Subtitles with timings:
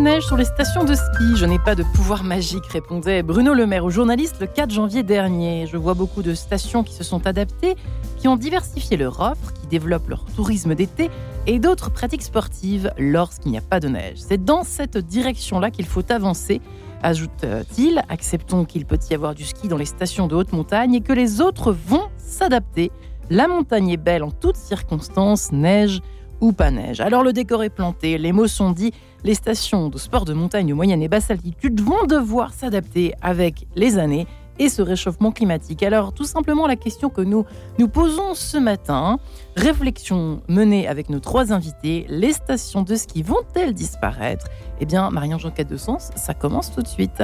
[0.00, 1.36] neige sur les stations de ski.
[1.36, 5.02] Je n'ai pas de pouvoir magique, répondait Bruno Le Maire au journaliste le 4 janvier
[5.02, 5.66] dernier.
[5.66, 7.74] Je vois beaucoup de stations qui se sont adaptées,
[8.16, 11.10] qui ont diversifié leur offre, qui développent leur tourisme d'été
[11.46, 14.18] et d'autres pratiques sportives lorsqu'il n'y a pas de neige.
[14.18, 16.60] C'est dans cette direction-là qu'il faut avancer,
[17.02, 18.02] ajoute-t-il.
[18.08, 21.12] Acceptons qu'il peut y avoir du ski dans les stations de haute montagne et que
[21.12, 22.92] les autres vont s'adapter.
[23.30, 26.00] La montagne est belle en toutes circonstances, neige
[26.40, 27.00] ou pas neige.
[27.00, 28.92] Alors le décor est planté, les mots sont dits,
[29.24, 33.66] les stations de sport de montagne de moyenne et basse altitude vont devoir s'adapter avec
[33.74, 34.26] les années
[34.58, 35.82] et ce réchauffement climatique.
[35.82, 37.44] Alors tout simplement la question que nous
[37.78, 39.18] nous posons ce matin,
[39.56, 44.46] réflexion menée avec nos trois invités, les stations de ski vont-elles disparaître?
[44.80, 47.22] Eh bien Marianne Jean de Sens, ça commence tout de suite.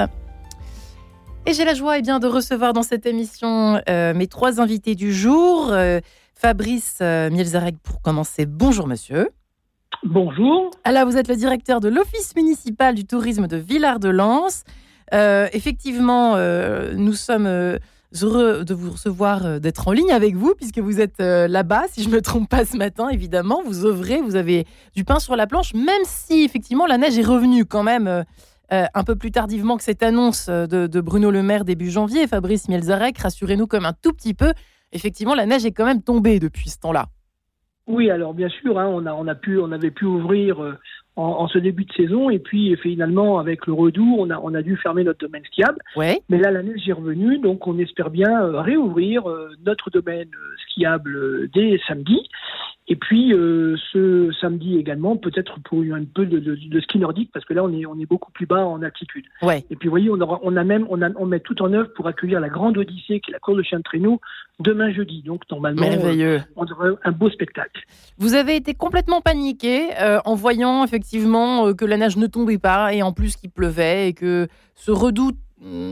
[1.47, 4.95] Et j'ai la joie eh bien, de recevoir dans cette émission euh, mes trois invités
[4.95, 5.69] du jour.
[5.71, 6.01] Euh,
[6.45, 8.45] Fabrice euh, Mielzarek pour commencer.
[8.45, 9.31] Bonjour monsieur.
[10.03, 10.70] Bonjour.
[10.84, 14.48] Alors vous êtes le directeur de l'Office municipal du tourisme de Villard-de-Lans.
[15.15, 20.81] Euh, effectivement, euh, nous sommes heureux de vous recevoir, d'être en ligne avec vous, puisque
[20.81, 23.62] vous êtes là-bas, si je ne me trompe pas ce matin, évidemment.
[23.65, 27.25] Vous œuvrez, vous avez du pain sur la planche, même si effectivement la neige est
[27.25, 28.22] revenue quand même
[28.69, 32.27] un peu plus tardivement que cette annonce de, de Bruno Le Maire début janvier.
[32.27, 34.53] Fabrice Mielzarek, rassurez-nous comme un tout petit peu
[34.95, 37.06] effectivement, la neige est quand même tombée depuis ce temps-là.
[37.87, 40.78] Oui, alors bien sûr, hein, on, a, pu, on avait pu ouvrir euh,
[41.17, 44.62] en, ce début de saison et puis finalement avec le redout, on a, on a
[44.62, 45.79] dû fermer notre domaine skiable.
[45.97, 46.21] Ouais.
[46.29, 50.31] Mais là, la neige est revenue, donc on espère bien euh, réouvrir euh, notre domaine
[50.67, 52.29] skiable dès samedi.
[52.87, 57.31] Et puis euh, ce samedi également, peut-être pour un peu de, de, de, ski nordique,
[57.33, 59.25] parce que là on est on est beaucoup plus bas en altitude.
[59.41, 59.65] Ouais.
[59.71, 61.72] Et puis vous voyez, on, aura, on a même on, a, on met tout en
[61.72, 64.21] œuvre pour accueillir la grande Odyssée, qui est la course de chien de traîneau,
[64.61, 65.22] demain jeudi.
[65.22, 66.37] Donc normalement, Merveilleux.
[66.37, 67.83] Euh, on aura un beau spectacle.
[68.19, 72.59] Vous avez été complètement paniqué euh, en voyant effectivement euh, que la neige ne tombait
[72.59, 75.37] pas et en plus qu'il pleuvait et que ce redoute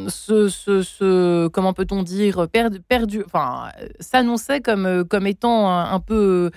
[0.08, 3.70] ce, ce, ce, comment peut-on dire perdu, enfin
[4.00, 6.50] s'annonçait comme comme étant un, peu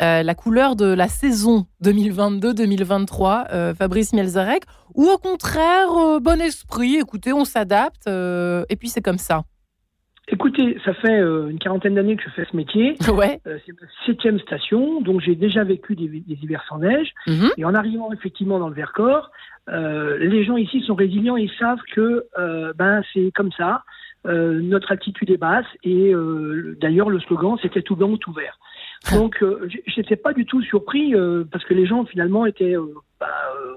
[0.00, 4.64] euh, la couleur de la saison 2022-2023, euh, Fabrice Mielzarek,
[4.94, 9.44] ou au contraire euh, bon esprit, écoutez, on s'adapte et puis c'est comme ça.
[10.28, 12.96] Écoutez, ça fait une quarantaine d'années que je fais ce métier.
[13.12, 13.40] Ouais.
[13.44, 17.10] c'est ma septième station, donc j'ai déjà vécu des, des, hivers sans neige.
[17.26, 17.50] -hmm.
[17.58, 19.30] Et en arrivant effectivement dans le Vercors,
[19.68, 23.82] euh, les gens ici sont résilients, ils savent que euh, ben c'est comme ça.
[24.24, 26.12] Euh, notre altitude est basse et
[26.80, 28.58] d'ailleurs le slogan c'était tout blanc ou tout vert.
[29.12, 29.44] Donc
[29.86, 31.14] j'étais pas du tout surpris
[31.50, 32.76] parce que les gens finalement étaient
[33.18, 33.26] bah,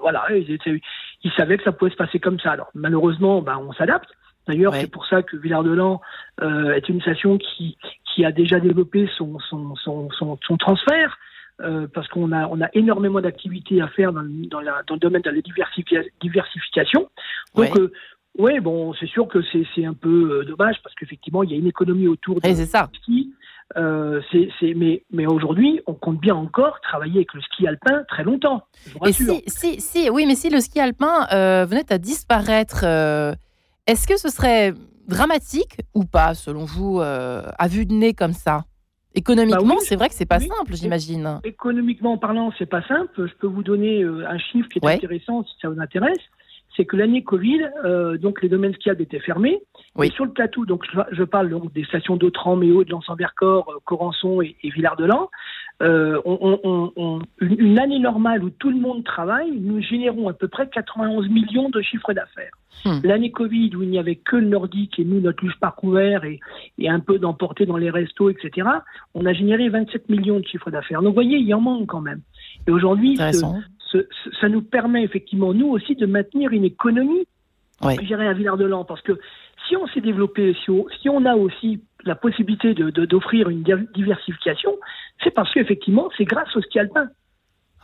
[0.01, 0.79] voilà ils étaient
[1.23, 2.51] ils savaient que ça pouvait se passer comme ça.
[2.51, 4.09] Alors malheureusement ben, on s'adapte.
[4.47, 4.81] D'ailleurs, Ouais.
[4.81, 6.01] c'est pour ça que Villard-de-Lans
[6.41, 7.77] euh, est une station qui,
[8.13, 11.17] qui a déjà développé son, son, son, son, son transfert,
[11.61, 14.95] euh, parce qu'on a, on a énormément d'activités à faire dans, le- dans, la, dans
[14.95, 17.09] le domaine de la diversifi- diversification.
[17.55, 18.51] Donc, Ouais.
[18.57, 19.39] euh, bon, c'est sûr que
[19.73, 22.89] c'est un peu euh, dommage, parce qu'effectivement, il y a une économie autour de ça.
[22.93, 23.33] ski.
[23.77, 24.21] Euh,
[24.75, 28.63] mais mais aujourd'hui, on compte bien encore travailler avec le ski alpin très longtemps.
[28.85, 31.97] Je vous Et si, si, si, oui, mais si le ski alpin euh, venait à
[31.97, 32.83] disparaître,
[33.87, 34.73] est-ce que ce serait
[35.07, 38.65] dramatique ou pas, selon vous, euh, à vue de nez comme ça?
[39.17, 40.47] Économiquement, Bah oui, c'est vrai que c'est pas oui.
[40.57, 41.39] simple, j'imagine.
[41.45, 43.27] Économiquement parlant, c'est pas simple.
[43.27, 44.95] Je peux vous donner euh, un chiffre qui est Ouais.
[44.95, 46.19] intéressant si ça vous intéresse.
[46.75, 49.61] C'est que l'année Covid, euh, donc les domaines skiables étaient fermés.
[49.95, 50.07] Oui.
[50.07, 53.69] Et sur le plateau, donc je, je parle donc des stations d'Autran, Méo, de Lens-en-Vercors,
[53.69, 55.29] euh, Corançon et, et Villard-de-Lans.
[55.83, 60.29] Euh, on, on- on- on- une, année normale où tout le monde travaille, nous générons
[60.29, 62.51] à peu près 91 millions de chiffres d'affaires.
[62.85, 62.99] Hmm.
[63.03, 66.23] L'année Covid, où il n'y avait que le nordique et nous, notre luge parc ouvert
[66.23, 66.39] et,
[66.77, 68.69] et un peu d'emporter dans les restos, etc.,
[69.15, 71.01] on a généré 27 millions de chiffres d'affaires.
[71.01, 72.21] Donc, vous voyez, il en manque quand même.
[72.67, 77.25] Et aujourd'hui, ça nous permet effectivement, nous aussi, de maintenir une économie,
[77.83, 77.95] Ouais.
[77.99, 78.85] je dirais, à Villard-de-Lans.
[78.85, 79.19] Parce que
[79.67, 83.49] si on s'est développé, si on, si on a aussi la possibilité de- de- d'offrir
[83.49, 84.71] une di- diversification,
[85.23, 87.07] c'est parce qu'effectivement, c'est grâce au ski alpin.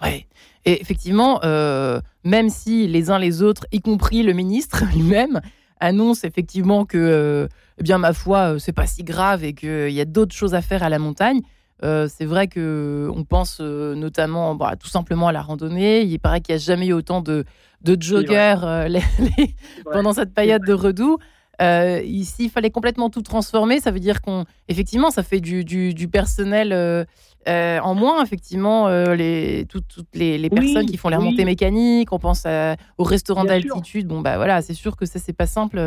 [0.02, 0.26] Ouais.
[0.66, 5.42] Et effectivement, euh, même si les uns les autres, y compris le ministre lui-même,
[5.80, 7.48] annoncent effectivement que, euh,
[7.80, 10.54] eh bien, ma foi, euh, c'est pas si grave et qu'il y a d'autres choses
[10.54, 11.42] à faire à la montagne.
[11.84, 16.04] euh, c'est vrai que on pense notamment, bah, tout simplement à la randonnée.
[16.04, 17.44] Il paraît qu'il n'y a jamais eu autant de,
[17.82, 18.58] de joggers
[19.92, 21.18] pendant cette période de redoux.
[21.62, 23.80] Euh, ici, il fallait complètement tout transformer.
[23.80, 27.04] Ça veut dire qu'on, effectivement, ça fait du, du, du personnel euh,
[27.48, 28.24] euh, en moins.
[28.24, 31.24] Effectivement, les, toutes, toutes les, les Oui, personnes qui font les oui.
[31.26, 32.12] remontées mécaniques.
[32.14, 34.08] On pense à- au restaurant d'altitude.
[34.08, 35.80] Bon, bah voilà, c'est sûr que ça, c'est pas simple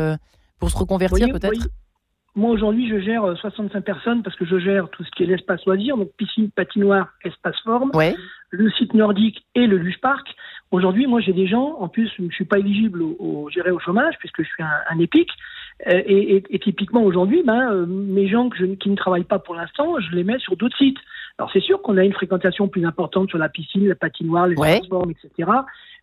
[0.59, 1.67] pour se reconvertir peut-être.
[2.37, 5.25] Moi, aujourd'hui, je gère euh, 65 personnes parce que je gère tout ce qui est
[5.25, 8.13] l'espace loisir, donc piscine, patinoire, espace forme, Ouais,
[8.49, 10.27] le site nordique et le luge parc.
[10.71, 13.79] Aujourd'hui, moi, j'ai des gens, en plus, je ne suis pas éligible au, au, au
[13.79, 15.29] chômage puisque je suis un, un EPIC.
[15.87, 19.25] Euh, et, et, et, typiquement aujourd'hui, ben, euh, mes gens que je, qui ne travaillent
[19.25, 20.97] pas pour l'instant, je les mets sur d'autres sites.
[21.37, 24.55] Alors c'est sûr qu'on a une fréquentation plus importante sur la piscine, la patinoire, les
[24.55, 24.77] ouais.
[24.79, 25.51] etc.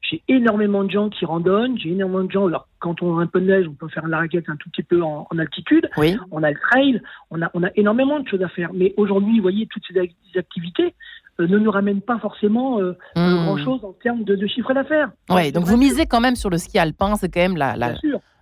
[0.02, 2.46] J'ai énormément de gens qui randonnent, j'ai énormément de gens.
[2.48, 4.68] Alors quand on a un peu de neige, on peut faire la raquette un tout
[4.68, 5.88] petit peu en, en altitude.
[5.96, 6.18] Oui.
[6.30, 7.00] On a le trail,
[7.30, 8.70] on a, on a énormément de choses à faire.
[8.74, 10.94] Mais aujourd'hui, vous voyez, toutes ces activités,
[11.40, 13.44] euh, ne nous ramènent pas forcément euh, mmh.
[13.44, 15.12] grand chose en termes de, de chiffre d'affaires.
[15.30, 17.94] Oui, donc vous misez quand même sur le ski alpin, c'est quand même la, la,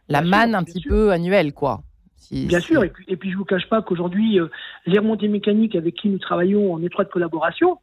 [0.09, 0.91] la manne un petit sûr.
[0.91, 1.83] peu annuelle, quoi.
[2.21, 2.67] Si, bien si...
[2.67, 4.49] sûr, et puis, et puis je vous cache pas qu'aujourd'hui, euh,
[4.87, 7.79] les remontées mécaniques avec qui nous travaillons en étroite collaboration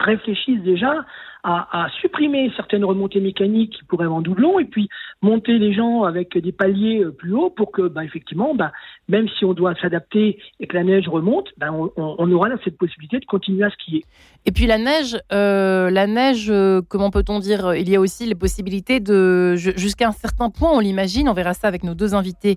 [0.00, 1.06] réfléchissent déjà
[1.48, 4.88] à, supprimer certaines remontées mécaniques qui pourraient avoir doublon et puis
[5.22, 8.72] monter les gens avec des paliers euh, plus hauts pour que, bah, effectivement, bah,
[9.08, 13.18] même si on doit s'adapter et que la neige remonte, bah, on, aura cette possibilité
[13.18, 14.04] de continuer à skier.
[14.44, 18.26] Et puis la neige, euh, la neige, euh, comment peut-on dire Il y a aussi
[18.26, 22.14] les possibilités de, jusqu'à un certain point, on l'imagine, on verra ça avec nos deux
[22.14, 22.56] invités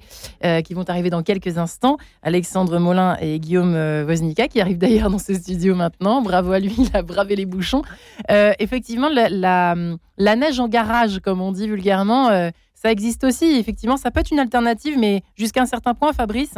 [0.65, 3.75] qui vont arriver dans quelques instants, Alexandre Molin et Guillaume
[4.07, 6.21] Woznica, qui arrivent d'ailleurs dans ce studio maintenant.
[6.21, 7.83] Bravo à lui, il a bravé les bouchons.
[8.29, 9.75] Euh, effectivement, la, la,
[10.17, 13.45] la, neige en garage, comme on dit vulgairement, euh, ça existe aussi.
[13.59, 16.55] Effectivement, ça peut être une alternative, mais jusqu'à un certain point, Fabrice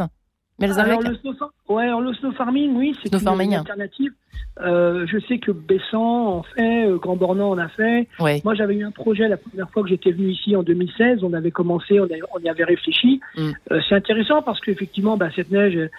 [0.62, 1.34] alors le, snow,
[1.68, 4.12] ouais, alors le snow farming, oui, c'est une, une, alternative.
[4.60, 8.06] Euh, je sais que Bessan en fait, euh, Grand Bornand en a fait.
[8.20, 8.40] Ouais.
[8.44, 11.24] Moi, j'avais eu un projet la première fois que j'étais venu ici en 2016.
[11.24, 13.20] On avait commencé, on, y avait réfléchi.
[13.36, 13.50] Mm.
[13.72, 15.90] Euh, c'est intéressant parce qu'effectivement, bah, cette neige,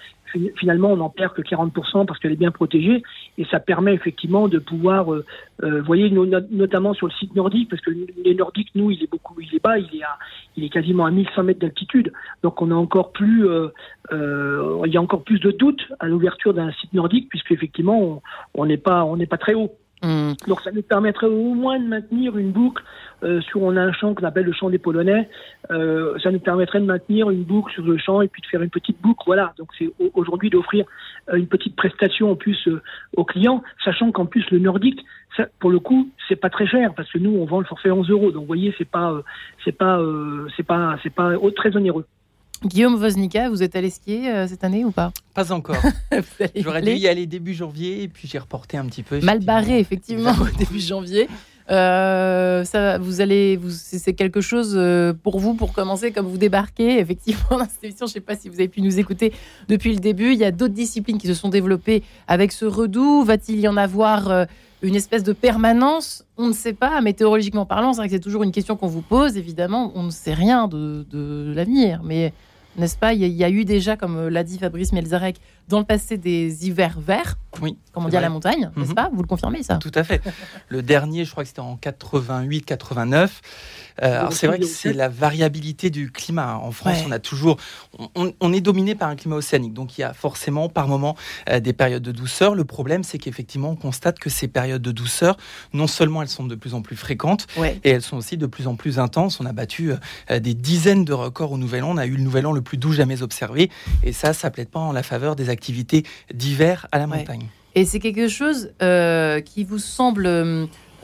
[0.58, 3.04] finalement, on n'en perd que 40% parce qu'elle est bien protégée
[3.38, 5.26] et ça permet effectivement de pouvoir, euh,
[5.64, 7.92] euh, voyez, no, notamment sur le site nordique, parce que
[8.24, 10.18] les nordiques, nous, il est beaucoup, il est bas, il est à,
[10.58, 12.12] il est quasiment à 1100 mètres d'altitude,
[12.44, 13.68] donc on a encore plus, euh,
[14.12, 18.22] euh, il y a encore plus de doutes à l'ouverture d'un site nordique puisque effectivement,
[18.54, 19.72] on n'est pas, on n'est pas très haut.
[20.06, 20.34] Mmh.
[20.48, 22.84] Donc ça nous permettrait au moins de maintenir une boucle
[23.24, 25.28] euh, sur on a un champ qu'on appelle le champ des Polonais.
[25.72, 28.62] Euh, ça nous permettrait de maintenir une boucle sur le champ et puis de faire
[28.62, 29.24] une petite boucle.
[29.26, 29.54] Voilà.
[29.58, 30.86] Donc c'est aujourd'hui d'offrir
[31.30, 32.84] euh, une petite prestation en plus euh,
[33.18, 35.04] aux clients, sachant qu'en plus le nordique,
[35.36, 37.90] ça, pour le coup, c'est pas très cher parce que nous on vend le forfait
[37.90, 38.32] 11 euros.
[38.32, 39.12] Donc vous voyez, c'est pas,
[39.64, 40.00] c'est pas,
[40.56, 42.06] c'est pas, c'est pas très onéreux.
[42.64, 45.76] Guillaume Woznica, vous êtes allé skier euh, cette année ou pas Pas encore.
[46.56, 49.20] J'aurais dû y aller début janvier et puis j'ai reporté un petit peu.
[49.22, 51.28] Mal barré, effectivement, au début janvier.
[51.72, 56.38] Euh, ça, vous allez, vous, c'est quelque chose euh, pour vous pour commencer, comme vous
[56.38, 58.06] débarquez effectivement dans cette émission.
[58.06, 59.34] Je ne sais pas si vous avez pu nous écouter
[59.68, 60.32] depuis le début.
[60.34, 63.24] Il y a d'autres disciplines qui se sont développées avec ce redout.
[63.24, 64.48] Va-t-il y en avoir
[64.86, 67.02] une espèce de permanence On ne sait pas.
[67.02, 69.38] Météorologiquement parlant, c'est vrai que c'est toujours une question qu'on vous pose.
[69.38, 72.34] Évidemment, on ne sait rien de, de l'avenir, mais
[72.78, 73.14] n'est-ce pas?
[73.14, 75.38] Il y, a, il y, a eu déjà, comme l'a dit Fabrice Melzarek,
[75.68, 78.92] dans le passé des hivers verts, oui, comme on dit à la montagne, n'est-ce mm
[78.92, 78.96] -hmm.
[78.96, 79.10] pas?
[79.14, 79.78] Vous le confirmez ça?
[79.78, 80.22] Tout à fait.
[80.70, 83.30] Le dernier, je crois que c'était en 88-89.
[84.04, 86.58] Euh, alors c'est vrai que c'est la variabilité du climat.
[86.58, 87.06] En France, ouais.
[87.08, 87.58] on a toujours,
[88.16, 91.16] on, on, est dominé par un climat océanique, donc il y a forcément par moment
[91.50, 92.56] euh, des périodes de douceur.
[92.56, 95.38] Le problème, c'est qu'effectivement, on constate que ces périodes de douceur,
[95.74, 97.80] non seulement elles sont de plus en plus fréquentes, ouais.
[97.86, 99.40] et elles sont aussi de plus en plus intenses.
[99.40, 101.92] On a battu euh, des dizaines de records au Nouvel An.
[101.92, 103.72] On a eu le Nouvel An le plus doux jamais observé,
[104.04, 106.04] et ça, ça plaide pas en la faveur des activités
[106.34, 107.20] d'hiver à la ouais.
[107.20, 107.48] montagne.
[107.76, 110.28] Et c'est quelque chose euh, qui vous semble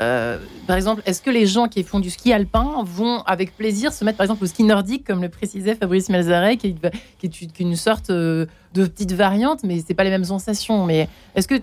[0.01, 3.93] euh, par exemple, est-ce que les gens qui font du ski alpin vont avec plaisir
[3.93, 6.75] se mettre par exemple au ski nordique, comme le précisait Fabrice Malzaret, qui,
[7.19, 10.85] qui est une sorte euh, de petite variante, mais c'est pas les mêmes sensations.
[10.85, 11.55] Mais est-ce que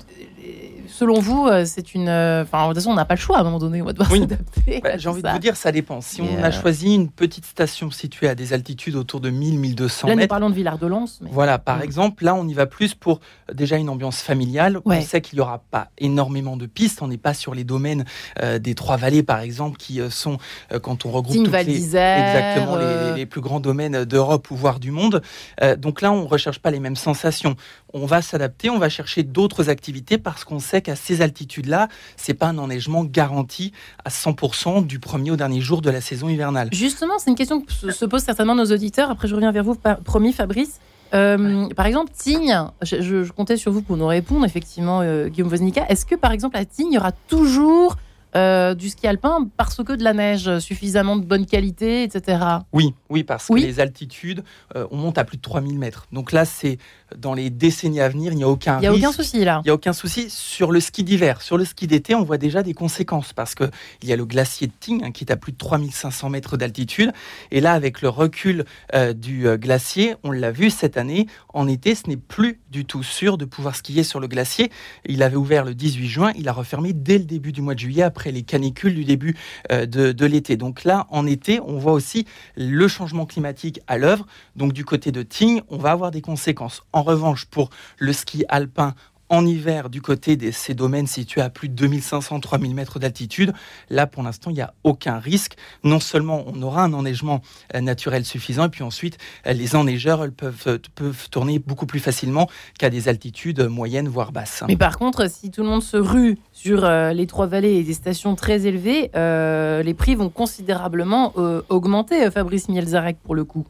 [0.88, 2.08] selon vous, euh, c'est une.
[2.08, 3.92] Enfin, de toute façon, on n'a pas le choix à un moment donné, on va
[3.92, 4.20] devoir oui.
[4.20, 4.80] s'adapter.
[4.80, 5.28] Voilà, J'ai envie ça.
[5.28, 6.00] de vous dire, ça dépend.
[6.00, 10.06] Si on a choisi une petite station située à des altitudes autour de 1000-1200 mètres.
[10.06, 11.06] Là, nous parlons de Villard-de-Lans.
[11.20, 11.30] Mais...
[11.32, 11.82] Voilà, par mmh.
[11.82, 13.20] exemple, là, on y va plus pour
[13.52, 14.78] déjà une ambiance familiale.
[14.84, 14.98] Ouais.
[14.98, 17.02] On sait qu'il n'y aura pas énormément de pistes.
[17.02, 18.04] On n'est pas sur les domaines
[18.40, 20.38] euh, des Trois Vallées, par exemple, qui euh, sont,
[20.72, 24.80] euh, quand on regroupe toutes les, exactement, les, les, plus grands domaines d'Europe ou voire
[24.80, 25.22] du monde.
[25.62, 27.56] Euh, donc là, on ne recherche pas les mêmes sensations.
[27.94, 32.34] On va s'adapter, on va chercher d'autres activités parce qu'on sait qu'à ces altitudes-là, c'est
[32.34, 33.72] pas un enneigement garanti
[34.04, 36.68] à 100% du premier au dernier jour de la saison hivernale.
[36.72, 39.10] Justement, c'est une question que se posent certainement nos auditeurs.
[39.10, 40.80] Après, je reviens vers vous, promis, Fabrice.
[41.14, 45.28] Euh, par exemple, Tignes, je, je, je, comptais sur vous pour nous répondre, effectivement, euh,
[45.28, 45.86] Guillaume Woznica.
[45.88, 47.96] Est-ce que, par exemple, à Tignes, il y aura toujours
[48.36, 52.44] euh, du ski alpin parce que de la neige suffisamment de bonne qualité, etc.
[52.72, 53.62] Oui, oui, parce oui.
[53.62, 54.44] que les altitudes,
[54.76, 56.06] euh, on monte à plus de 3000 mètres.
[56.12, 56.78] Donc là, c'est
[57.16, 59.62] dans les décennies à venir, il n'y a aucun Il n'y a aucun souci là.
[59.64, 60.28] Il n'y a aucun souci.
[60.28, 63.70] Sur le ski d'hiver, sur le ski d'été, on voit déjà des conséquences parce qu'il
[64.02, 67.12] y a le glacier de Tignes hein, qui est à plus de 3500 mètres d'altitude.
[67.50, 71.66] Et là, avec le recul euh, du euh, glacier, on l'a vu cette année, en
[71.66, 74.70] été, ce n'est plus du tout sûr de pouvoir skier sur le glacier.
[75.06, 77.80] Il avait ouvert le 18 juin, il a refermé dès le début du mois de
[77.80, 79.36] juillet après les canicules du début
[79.70, 80.56] de, de l'été.
[80.56, 84.26] Donc là, en été, on voit aussi le changement climatique à l'œuvre.
[84.56, 86.82] Donc du côté de Tignes, on va avoir des conséquences.
[86.92, 88.94] En revanche, pour le ski alpin
[89.28, 93.52] en hiver du côté de ces domaines situés à plus de 2500-3000 mètres d'altitude.
[93.90, 95.56] Là, pour l'instant, il n'y a aucun risque.
[95.84, 97.40] Non seulement on aura un enneigement
[97.74, 102.00] euh, naturel suffisant, et puis ensuite, euh, les enneigeurs peuvent, euh, peuvent tourner beaucoup plus
[102.00, 104.62] facilement qu'à des altitudes moyennes, voire basses.
[104.68, 107.94] Mais par contre, si tout le monde se rue sur les trois vallées et des
[107.94, 111.32] stations très élevées, les prix vont considérablement
[111.68, 113.66] augmenter, Fabrice Mielzarek, pour le coup.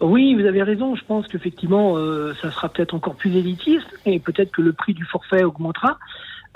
[0.00, 0.94] Oui, vous avez raison.
[0.94, 4.94] Je pense qu'effectivement, euh, ça sera peut-être encore plus élitiste et peut-être que le prix
[4.94, 5.98] du forfait augmentera.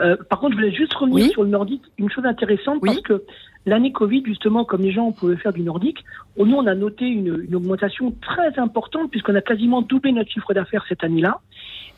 [0.01, 1.83] Euh, par contre, je voulais juste revenir sur le nordique.
[1.99, 3.23] Une chose intéressante parce que
[3.67, 6.05] l'année Covid, justement, comme les gens pouvaient faire du nordique,
[6.37, 10.53] nous, on a noté une, une augmentation très importante puisqu'on a quasiment doublé notre chiffre
[10.53, 11.41] d'affaires cette année-là.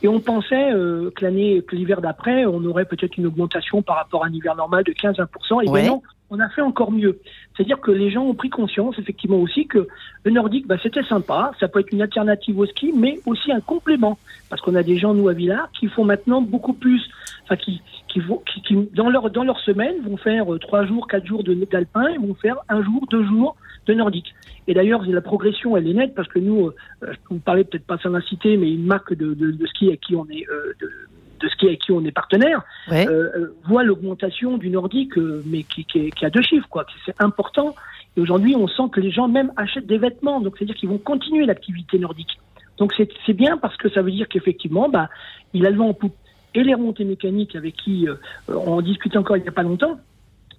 [0.03, 3.97] Et on pensait euh, que l'année, que l'hiver d'après, on aurait peut-être une augmentation par
[3.97, 5.65] rapport à un hiver normal de 15-20%.
[5.65, 5.87] Et ouais.
[5.87, 7.19] non, on a fait encore mieux.
[7.57, 9.87] C'est-à-dire que les gens ont pris conscience, effectivement aussi, que
[10.25, 13.61] le nordique, bah, c'était sympa, ça peut être une alternative au ski, mais aussi un
[13.61, 14.19] complément.
[14.51, 17.03] Parce qu'on a des gens, nous, à Villars, qui font maintenant beaucoup plus,
[17.45, 21.07] enfin, qui, qui, qui, qui dans, leur, dans leur semaine, vont faire euh, trois jours,
[21.07, 23.57] quatre jours d'alpin, et vont faire un jour, deux jours
[23.87, 24.35] de nordique.
[24.67, 27.65] Et d'ailleurs, la progression, elle est nette, parce que nous, euh, je peux vous parler
[27.65, 30.45] peut-être pas sans l'inciter, mais une marque de, de, de, ski à qui on est,
[30.51, 30.91] euh, de,
[31.39, 35.63] de ski avec qui on est partenaire, euh, euh, voit l'augmentation du nordique, euh, mais
[35.63, 36.87] qui, qui, qui, a deux chiffres, quoi.
[37.05, 37.75] C'est important.
[38.17, 40.99] Et aujourd'hui, on sent que les gens même achètent des vêtements, donc c'est-à-dire qu'ils vont
[40.99, 42.39] continuer l'activité nordique.
[42.79, 45.09] Donc c'est bien parce que ça veut dire qu'effectivement, bah,
[45.55, 46.15] il a le vent en poupe.
[46.55, 48.07] Et les remontées mécaniques avec qui
[48.49, 49.99] on discutait encore il n'y a pas longtemps,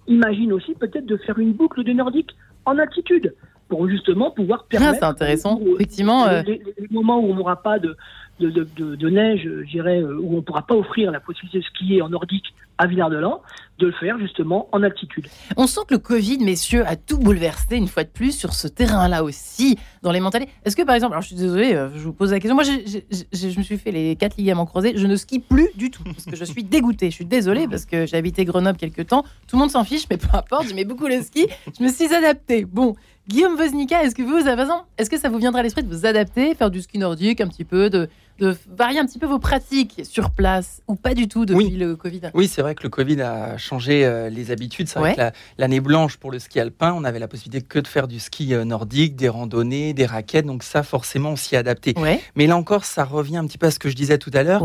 [0.06, 3.34] imagine aussi peut-être de faire une boucle de nordique en altitude
[3.68, 4.98] pour justement pouvoir ah, permettre.
[4.98, 6.26] c'est intéressant, effectivement.
[6.26, 7.96] Les, les, moments où on n'aura pas de,
[8.40, 11.58] de, de, de, neige, je dirais, euh, où on ne pourra pas offrir la possibilité
[11.58, 13.42] de skier en nordique à Villard-de-Lans,
[13.80, 15.26] de le faire justement en altitude.
[15.56, 18.68] On sent que le Covid, messieurs, a tout bouleversé une fois de plus sur ce
[18.68, 20.52] terrain-là aussi, dans les mentalités.
[20.64, 22.62] Est-ce que par exemple, alors je suis désolée, euh, je vous pose la question, moi
[22.62, 26.24] je me suis fait les quatre ligaments croisés, je ne skie plus du tout, parce
[26.24, 27.10] que je suis dégoûtée.
[27.10, 30.04] Je suis désolée, parce que j'ai habité Grenoble quelques temps, tout le monde s'en fiche,
[30.08, 32.64] mais peu importe, j'aimais beaucoup le ski, je me suis adaptée.
[32.64, 32.94] Bon,
[33.28, 34.38] Guillaume Voznica, est-ce que vous
[34.96, 37.48] Est-ce que ça vous viendra à l'esprit de vous adapter, faire du ski nordique un
[37.48, 38.08] petit peu, de
[38.38, 41.96] de varier un petit peu vos pratiques sur place ou pas du tout depuis le
[41.96, 42.20] Covid?
[42.34, 44.88] Oui, c'est vrai que le Covid a changé euh, les habitudes.
[44.88, 47.88] C'est vrai que l'année blanche pour le ski alpin, on avait la possibilité que de
[47.88, 50.46] faire du ski euh, nordique, des randonnées, des raquettes.
[50.46, 51.94] Donc ça, forcément, on s'y est adapté.
[52.36, 54.42] Mais là encore, ça revient un petit peu à ce que je disais tout à
[54.42, 54.64] l'heure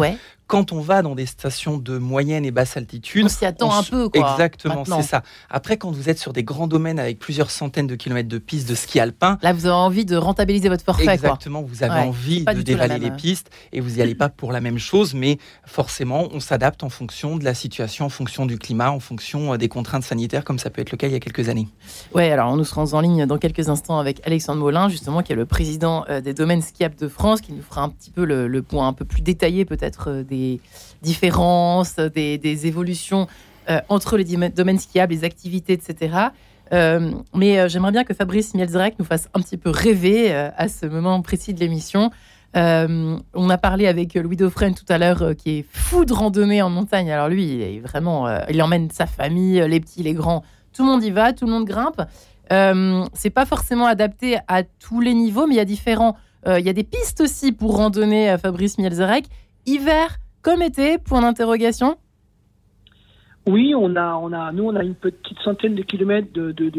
[0.54, 3.82] quand on va dans des stations de moyenne et basse altitude, on s'y attend un
[3.82, 4.08] peu.
[4.08, 5.24] Quoi, exactement, c'est ça.
[5.50, 8.70] Après, quand vous êtes sur des grands domaines avec plusieurs centaines de kilomètres de pistes
[8.70, 11.08] de ski alpin, là, vous avez envie de rentabiliser votre forfait.
[11.08, 14.62] Exactement, vous avez envie de dévaler les pistes et vous n'y allez pas pour la
[14.62, 18.92] même chose, mais forcément, on s'adapte en fonction de la situation, en fonction du climat,
[18.92, 21.20] en fonction euh, des contraintes sanitaires, comme ça peut être le cas il y a
[21.20, 21.68] quelques années.
[22.14, 25.36] Oui, alors nous serons en ligne dans quelques instants avec Alexandre Molin, justement, qui est
[25.36, 28.48] le président euh, des domaines skiables de France, qui nous fera un petit peu le,
[28.48, 30.24] le point un peu plus détaillé peut-être euh,
[31.04, 33.28] différences, des, évolutions
[33.70, 36.16] euh, entre les domaines skiables, les activités, etc.
[36.72, 40.68] Euh, mais euh, j'aimerais bien que Fabrice Mielzrek nous fasse un petit peu rêver à
[40.68, 42.10] ce moment précis de l'émission.
[42.56, 46.70] on a parlé avec Louis Dauphren tout à l'heure, qui est fou de randonnée en
[46.70, 47.12] montagne.
[47.12, 50.90] Alors lui, il est vraiment, il emmène sa famille, les petits, les grands, tout le
[50.90, 52.02] monde y va, tout le monde grimpe.
[53.14, 56.16] c'est pas forcément adapté à tous les niveaux, mais il y a différents.
[56.46, 59.26] Il y a des pistes aussi pour randonner Fabrice Mielzarek.
[59.66, 61.98] Hiver, comme été Point d'interrogation.
[63.46, 66.70] Oui, on a, on a, nous, on a une petite centaine de kilomètres de, de,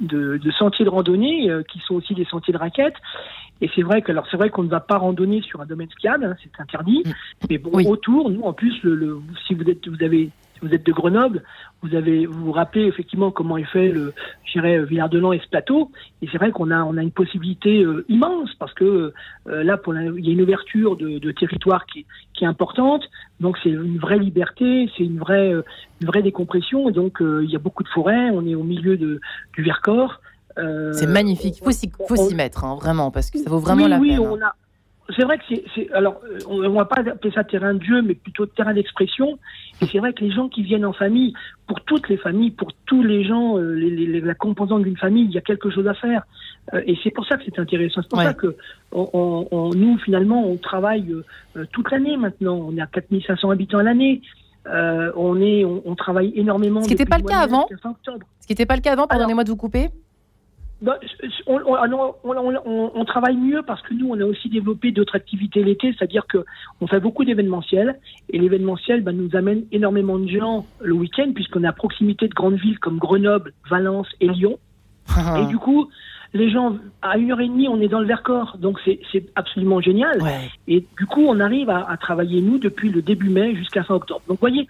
[0.00, 2.94] de, sentiers de randonnée euh, qui sont aussi des sentiers de raquettes.
[3.60, 5.90] Et c'est vrai que, alors c'est vrai qu'on ne va pas randonner sur un domaine
[5.90, 7.02] skiable, hein, c'est interdit.
[7.04, 7.10] Mm.
[7.50, 10.30] Mais bon, autour, nous, en plus, le, si vous êtes, vous avez
[10.62, 11.42] vous êtes de Grenoble,
[11.82, 14.12] vous avez vous, vous rappelez effectivement comment est fait le,
[14.44, 15.90] je Villard-de-Lans et ce plateau.
[16.22, 19.12] Et c'est vrai qu'on a on a une possibilité euh, immense parce que
[19.48, 23.04] euh, là pour il y a une ouverture de, de territoire qui, qui, est importante.
[23.40, 25.62] Donc c'est une vraie liberté, c'est une vraie euh,
[26.00, 26.88] une vraie décompression.
[26.88, 28.30] Et donc il y a beaucoup de forêts.
[28.30, 29.20] On est au milieu de,
[29.54, 30.20] du Vercors.
[30.56, 31.58] c'est magnifique.
[31.58, 34.10] Il faut s'y faut s'y mettre hein, vraiment parce que ça vaut vraiment la oui,
[34.10, 34.20] peine.
[34.24, 34.30] Hein.
[34.30, 34.54] On a,
[35.16, 38.14] c'est vrai que c'est, alors, on ne va pas appeler ça terrain de jeu, mais
[38.14, 39.38] plutôt terrain d'expression.
[39.80, 41.32] Et c'est vrai que les gens qui viennent en famille,
[41.66, 45.30] pour toutes les familles, pour tous les gens, euh, les, la composante d'une famille, il
[45.30, 46.24] y a quelque chose à faire.
[46.74, 48.02] Euh, et c'est pour ça que c'est intéressant.
[48.02, 48.56] C'est pour ça que
[48.92, 51.10] on, on, nous, finalement, on travaille
[51.56, 52.56] euh, toute l'année maintenant.
[52.56, 54.20] On est à 4500 habitants à l'année.
[54.66, 56.82] on, est, on, travaille énormément.
[56.82, 57.66] Ce qui n'était pas le cas avant.
[57.70, 59.88] Ce qui n'était pas le cas avant, pardonnez-moi de vous couper.
[60.80, 60.98] Bah,
[61.48, 61.84] ah
[62.26, 66.44] on, travaille mieux parce que nous, on a aussi développé d'autres activités l'été, c'est-à-dire que
[66.80, 67.98] on fait beaucoup d'événementiels
[68.30, 72.34] et l'événementiel bah, nous amène énormément de gens le week-end puisqu'on est à proximité de
[72.34, 74.58] grandes villes comme Grenoble, Valence et Lyon.
[75.36, 75.88] et du coup,
[76.34, 79.80] les gens, à une heure et demie, on est dans le Vercors, donc c'est absolument
[79.80, 80.18] génial.
[80.68, 83.94] Et du coup, on arrive à, à, travailler, nous, depuis le début mai jusqu'à fin
[83.94, 84.20] octobre.
[84.28, 84.68] Donc, vous voyez,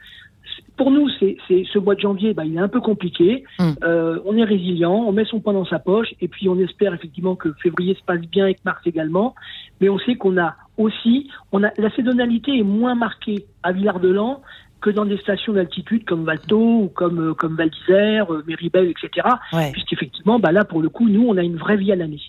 [0.79, 3.45] pour nous, c'est ce mois de janvier, bah, il est un peu compliqué.
[3.59, 3.73] Hmm.
[3.83, 6.95] Euh, on est résilient, on met son point dans sa poche, et puis on espère
[6.95, 9.35] effectivement que février se passe bien et que mars également.
[9.81, 14.41] Mais on sait qu'on a aussi, on a la saisonnalité est moins marquée à Villard-de-Lans
[14.81, 18.89] que dans des stations d'altitude comme Valto ou comme euh, comme Val d'Isère, euh, Méribel,
[18.89, 19.29] etc.
[19.73, 22.23] Puisqu'effectivement, bah là pour le coup, nous, on a une vraie vie à l'année.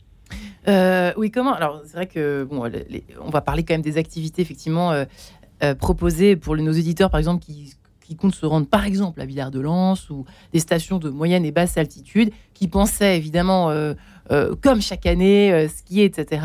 [1.18, 2.64] oui, comment Alors, c'est vrai que bon,
[3.22, 4.92] on va parler quand même des activités effectivement
[5.80, 7.76] proposées pour nos éditeurs, par exemple, qui
[8.10, 11.78] qui comptent se rendre par exemple à Villard-de-Lans ou des stations de moyenne et basse
[11.78, 13.94] altitude, qui pensaient évidemment, euh,
[14.32, 16.42] euh, comme chaque année, euh, skier, etc.,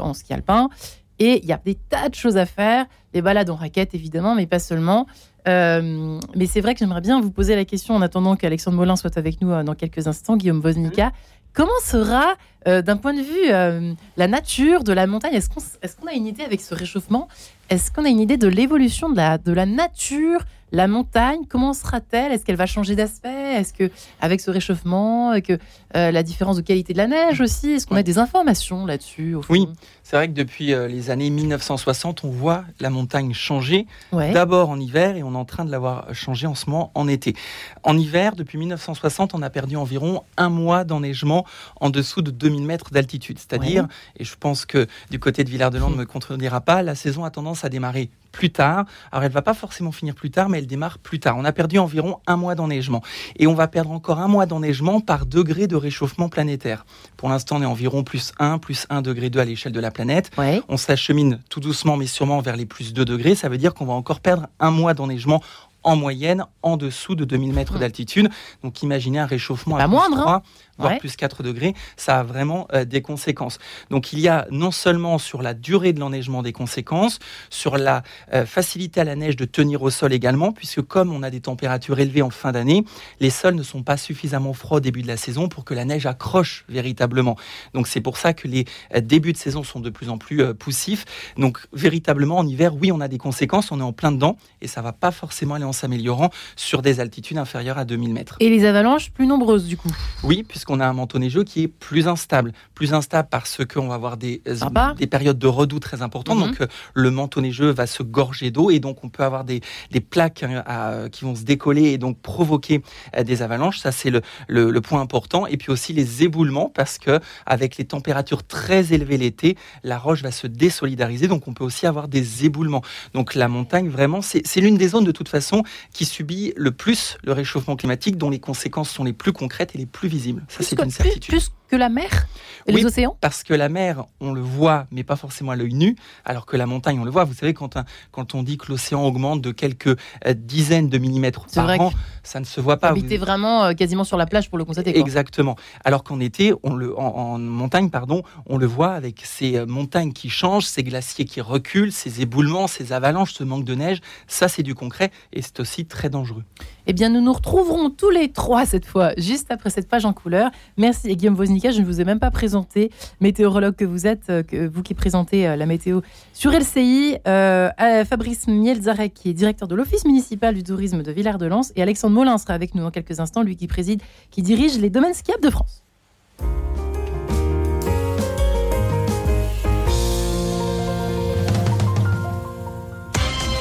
[0.00, 0.70] en ski alpin.
[1.18, 4.34] Et il y a des tas de choses à faire, des balades en raquette évidemment,
[4.34, 5.06] mais pas seulement.
[5.46, 9.18] mais c'est vrai que j'aimerais bien vous poser la question en attendant qu'Alexandre Molin soit
[9.18, 11.12] avec nous dans quelques instants, Guillaume Vosnica.
[11.52, 15.34] Comment sera, d'un point de vue, la nature de la montagne?
[15.34, 17.28] Est-ce qu'on a une idée avec ce réchauffement?
[17.68, 20.40] Est-ce qu'on a une idée de l'évolution de la, de la nature
[20.72, 22.32] la montagne, comment sera-t-elle?
[22.32, 23.28] Est-ce qu'elle va changer d'aspect?
[23.28, 25.58] Est-ce que avec ce réchauffement, que
[25.96, 29.36] euh, la différence de qualité de la neige aussi, est-ce qu'on a des informations là-dessus
[29.50, 29.68] Oui,
[30.02, 33.86] c'est vrai que depuis euh, les années 1960, on voit la montagne changer.
[34.12, 37.06] D'abord en hiver et on est en train de l'avoir changé en ce moment en
[37.06, 37.34] été.
[37.82, 41.44] En hiver, depuis 1960, on a perdu environ un mois d'enneigement
[41.80, 43.38] en dessous de 2000 mètres d'altitude.
[43.38, 43.88] C'est-à-dire,
[44.18, 47.30] et je pense que du côté de Villard-de-Lans ne me contredira pas, la saison a
[47.30, 48.86] tendance à démarrer plus tard.
[49.12, 51.36] Alors elle va pas forcément finir plus tard, mais elle démarre plus tard.
[51.38, 53.02] On a perdu environ un mois d'enneigement.
[53.36, 56.84] Et on va perdre encore un mois d'enneigement par degré de réchauffement planétaire.
[57.16, 59.90] Pour l'instant, on est environ plus 1, plus 1 degré 2 à l'échelle de la
[59.90, 60.30] planète.
[60.68, 63.34] On s'achemine tout doucement, mais sûrement vers les plus 2 degrés.
[63.34, 65.42] Ça veut dire qu'on va encore perdre un mois d'enneigement
[65.84, 68.30] en moyenne en dessous de 2000 mètres d'altitude.
[68.62, 70.42] Donc imaginez un réchauffement à moindre, 3, hein
[70.78, 73.58] voire plus 4 degrés, ça a vraiment euh, des conséquences.
[73.90, 77.18] Donc il y a non seulement sur la durée de l'enneigement des conséquences,
[77.50, 81.22] sur la euh, facilité à la neige de tenir au sol également, puisque comme on
[81.22, 82.84] a des températures élevées en fin d'année,
[83.20, 85.84] les sols ne sont pas suffisamment froids au début de la saison pour que la
[85.84, 87.36] neige accroche véritablement.
[87.74, 90.54] Donc c'est pour ça que les euh, débuts de saison sont de plus en plus
[90.54, 91.04] poussifs.
[91.36, 94.68] Donc véritablement en hiver, oui, on a des conséquences, on est en plein dedans, et
[94.68, 98.36] ça va pas forcément aller en s'améliorant sur des altitudes inférieures à 2000 mètres.
[98.40, 99.90] Et les avalanches plus nombreuses du coup?
[100.22, 102.52] Oui, puisque on a un manteau neigeux qui est plus instable.
[102.74, 106.38] Plus instable parce qu'on va avoir des, euh, des périodes de redoux très importantes.
[106.38, 106.46] Mhm.
[106.46, 109.60] Donc, euh, le manteau neigeux va se gorger d'eau et donc on peut avoir des,
[109.90, 112.82] des plaques hein, qui vont se décoller et donc provoquer
[113.16, 113.78] euh, des avalanches.
[113.78, 115.46] Ça, c'est le, le, point important.
[115.46, 120.22] Et puis aussi les éboulements parce que avec les températures très élevées l'été, la roche
[120.22, 121.28] va se désolidariser.
[121.28, 122.82] Donc, on peut aussi avoir des éboulements.
[123.14, 127.16] Donc, la montagne, vraiment, c'est l'une des zones de toute façon qui subit le plus
[127.22, 130.80] le réchauffement climatique, dont les conséquences sont les plus concrètes et les plus visibles c'est
[130.80, 131.34] une certitude.
[131.34, 132.26] Plus, que la mer
[132.66, 133.16] et les océans?
[133.20, 136.56] Parce que la mer, on le voit, mais pas forcément à l'œil nu, alors que
[136.56, 137.24] la montagne, on le voit.
[137.24, 137.78] Vous savez, quand,
[138.10, 142.40] quand on dit que l'océan augmente de quelques euh, dizaines de millimètres par an, ça
[142.40, 142.88] ne se voit pas.
[142.88, 144.98] Habiter vraiment euh, quasiment sur la plage pour le constater.
[144.98, 145.56] Exactement.
[145.84, 150.12] Alors qu'en été, on le, en, montagne, pardon, on le voit avec ces euh, montagnes
[150.12, 154.00] qui changent, ces glaciers qui reculent, ces éboulements, ces avalanches, ce manque de neige.
[154.26, 156.44] Ça, c'est du concret et c'est aussi très dangereux.
[156.86, 160.12] Eh bien, nous nous retrouverons tous les trois cette fois, juste après cette page en
[160.12, 160.50] couleur.
[160.76, 161.36] Merci Guillaume
[161.70, 164.94] Je ne vous ai même pas présenté, météorologue que vous êtes, euh, que vous qui
[164.94, 166.00] présentez euh, la météo
[166.32, 167.70] sur LCI, euh,
[168.04, 172.38] Fabrice Mielzarek, qui est directeur de l'Office municipal du tourisme de Villard-de-Lans, et Alexandre Molin
[172.38, 175.50] sera avec nous dans quelques instants, lui qui préside, qui dirige les domaines skiables de
[175.50, 175.84] France.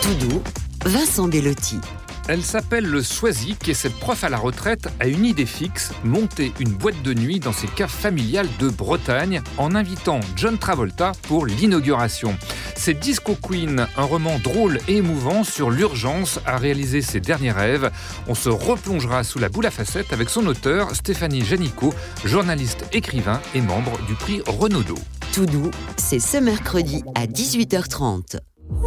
[0.02, 0.42] Tout doux,
[0.86, 1.78] Vincent Bellotti.
[2.27, 6.53] Elle s'appelle le Swazik et cette prof à la retraite a une idée fixe, monter
[6.60, 11.45] une boîte de nuit dans ses caves familiales de Bretagne en invitant John Travolta pour
[11.45, 12.38] l'inauguration.
[12.75, 17.91] C'est Disco Queen, un roman drôle et émouvant sur l'urgence à réaliser ses derniers rêves.
[18.27, 23.41] On se replongera sous la boule à facettes avec son auteur Stéphanie Janico, journaliste écrivain
[23.55, 24.99] et membre du prix Renaudot.
[25.34, 28.38] Tout doux, c'est ce mercredi à 18h30.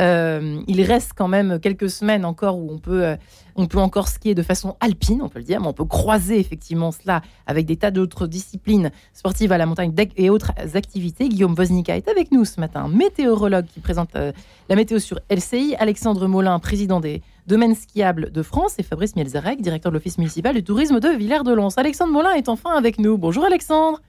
[0.00, 3.16] Euh, il reste quand même quelques semaines encore où on peut
[3.56, 6.38] on peut encore skier de façon alpine, on peut le dire, mais on peut croiser
[6.38, 11.28] effectivement cela avec des tas d'autres disciplines sportives à la montagne et autres activités.
[11.28, 16.26] Guillaume Woznica est avec nous ce matin, météorologue qui présente la météo sur LCI, Alexandre
[16.26, 20.64] Molin, président des domaines skiables de France, et Fabrice Mielzarek, directeur de l'Office municipal du
[20.64, 21.76] tourisme de Villers-de-Lans.
[21.76, 23.18] Alexandre Molin est enfin avec nous.
[23.18, 24.00] Bonjour Alexandre.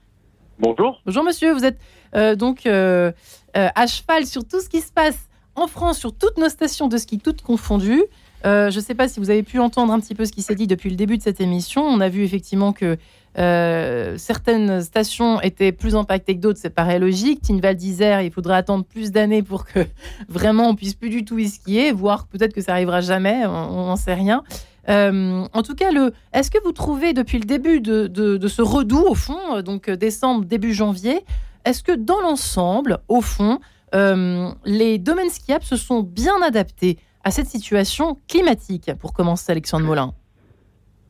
[0.58, 1.00] Bonjour.
[1.04, 1.78] Bonjour monsieur, vous êtes
[2.14, 3.10] euh, donc euh,
[3.54, 6.96] à cheval sur tout ce qui se passe en France, sur toutes nos stations de
[6.96, 8.04] ski, toutes confondues.
[8.44, 10.42] Euh, je ne sais pas si vous avez pu entendre un petit peu ce qui
[10.42, 11.82] s'est dit depuis le début de cette émission.
[11.82, 12.98] On a vu effectivement que
[13.38, 17.40] euh, certaines stations étaient plus impactées que d'autres, c'est pareil logique.
[17.40, 19.80] Tinval d'Isère, il faudrait attendre plus d'années pour que
[20.28, 23.86] vraiment on puisse plus du tout y skier, voire peut-être que ça arrivera jamais, on
[23.86, 24.42] n'en sait rien.
[24.90, 25.90] Euh, en tout cas,
[26.34, 30.74] est-ce que vous trouvez depuis le début de, ce redout, au fond, donc décembre, début
[30.74, 31.24] janvier,
[31.64, 33.58] est-ce que dans l'ensemble, au fond,
[33.94, 40.12] les domaines skiables se sont bien adaptés à cette situation climatique Pour commencer, Alexandre Molin.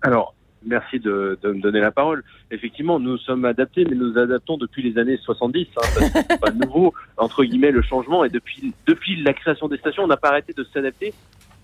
[0.03, 2.23] Alors, merci de, me donner la parole.
[2.51, 5.67] Effectivement, nous sommes adaptés, mais nous adaptons depuis les années 70.
[5.77, 8.25] Hein, c'est pas nouveau, entre guillemets, le changement.
[8.25, 11.13] Et depuis, depuis la création des stations, on n'a pas arrêté de s'adapter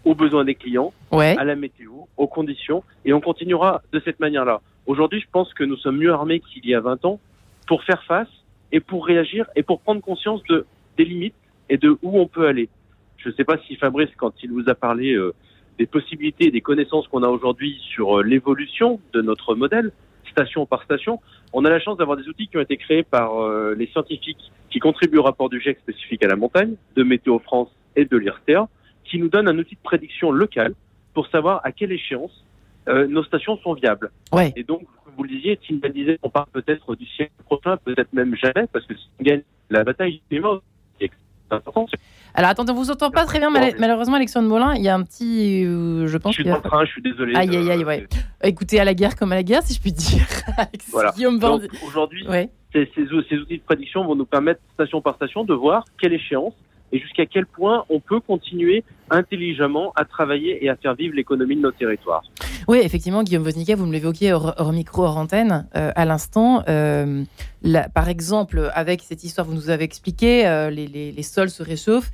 [0.05, 4.63] aux besoins des clients, à la météo, aux conditions, et on continuera de cette manière-là.
[4.87, 7.21] Aujourd'hui, je pense que nous sommes mieux armés qu'il y a 20 ans
[7.67, 8.29] pour faire face
[8.73, 10.65] et pour réagir et pour prendre conscience de,
[10.97, 11.35] des limites
[11.69, 12.71] et de où on peut aller.
[13.23, 15.35] Je ne sais pas si Fabrice, quand il vous a parlé euh,
[15.79, 19.93] des possibilités et des connaissances qu'on a aujourd'hui sur euh, l'évolution de notre modèle,
[20.31, 21.21] station par station,
[21.53, 24.51] on a la chance d'avoir des outils qui ont été créés par euh, les scientifiques
[24.71, 28.17] qui contribuent au rapport du GIEC spécifique à la montagne, de Météo France et de
[28.17, 28.69] l'IRSTEA,
[29.05, 30.75] qui nous donnent un outil de prédiction locale
[31.13, 32.45] pour savoir à quelle échéance
[32.87, 34.11] nos stations sont viables.
[34.33, 34.53] Ouais.
[34.57, 34.83] Et donc,
[35.17, 38.87] vous le disiez, Tim disait, on parle peut-être du siècle prochain, peut-être même jamais, parce
[38.87, 40.80] que si on gagne la bataille du climat, c'est important.
[42.35, 45.03] Alors attendez, on vous entend pas très bien, malheureusement, Alexandre Molin, il y a un
[45.03, 46.37] petit, euh, je pense.
[46.37, 47.35] Je suis en train, je suis désolé.
[47.35, 48.07] Aïe aïe aïe, ouais.
[48.45, 50.27] Écoutez, à la guerre comme à la guerre, si je puis dire.
[50.91, 51.13] voilà.
[51.87, 52.27] Aujourd'hui,
[52.73, 56.55] ces, outils de prédiction vont nous permettre, station par station, de voir quelle échéance
[56.92, 61.57] et jusqu'à quel point on peut continuer intelligemment à travailler et à faire vivre l'économie
[61.57, 62.22] de nos territoires.
[62.68, 66.62] Oui, effectivement, Guillaume Vosnica, vous me l'évoquiez hors, micro, hors antenne, euh, à l'instant.
[66.68, 67.24] Euh,
[67.94, 72.11] par exemple, avec cette histoire, vous nous avez expliqué, les, les, sols se réchauffent.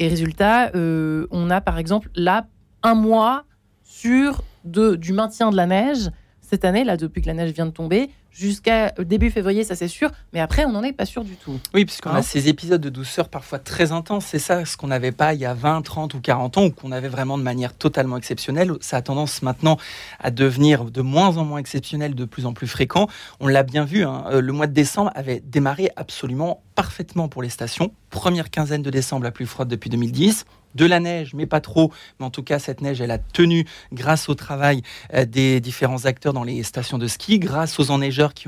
[0.00, 2.46] Et résultat, euh, on a par exemple là
[2.82, 3.44] un mois
[3.82, 7.66] sur de, du maintien de la neige cette année, là, depuis que la neige vient
[7.66, 11.24] de tomber, jusqu'à début février, ça c'est sûr, mais après, on n'en est pas sûr
[11.24, 11.58] du tout.
[11.74, 14.88] Oui, puisqu'on a hein ces épisodes de douceur parfois très intenses, c'est ça ce qu'on
[14.88, 17.42] n'avait pas il y a 20, 30 ou 40 ans, ou qu'on avait vraiment de
[17.42, 18.72] manière totalement exceptionnelle.
[18.80, 19.76] Ça a tendance maintenant
[20.18, 23.08] à devenir de moins en moins exceptionnel, de plus en plus fréquent.
[23.40, 27.42] On l'a bien vu, hein, euh, le mois de décembre avait démarré absolument parfaitement pour
[27.42, 27.92] les stations.
[28.10, 31.92] Première quinzaine de décembre la plus froide depuis 2010 de la neige, mais pas trop.
[32.18, 34.82] Mais en tout cas, cette neige, elle a tenu grâce au travail
[35.14, 38.44] euh, des différents acteurs dans les stations de ski, grâce aux enneigeurs qui,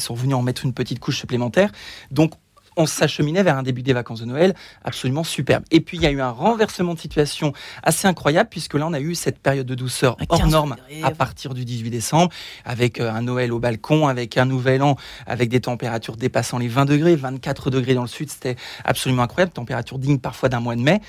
[0.00, 1.72] sont venus en mettre une petite couche supplémentaire.
[2.10, 2.32] Donc,
[2.76, 4.54] on s'acheminait vers un début des vacances de Noël
[4.84, 5.64] absolument superbe.
[5.70, 8.92] Et puis il y a eu un renversement de situation assez incroyable puisque là on
[8.92, 12.30] a eu cette période de douceur hors norme à partir du 18 décembre
[12.64, 16.68] avec euh, un Noël au balcon, avec un nouvel an avec des températures dépassant les
[16.68, 20.76] 20 degrés, 24 degrés dans le sud, c'était absolument incroyable, température digne parfois d'un mois
[20.76, 21.00] de mai.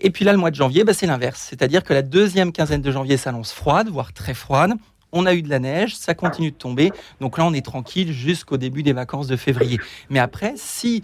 [0.00, 2.82] Et puis là le mois de janvier, bah, c'est l'inverse, c'est-à-dire que la deuxième quinzaine
[2.82, 4.72] de janvier s'annonce froide, voire très froide
[5.12, 6.90] on a eu de la neige, ça continue de tomber.
[7.20, 9.78] Donc là, on est tranquille jusqu'au début des vacances de février.
[10.10, 11.02] Mais après, si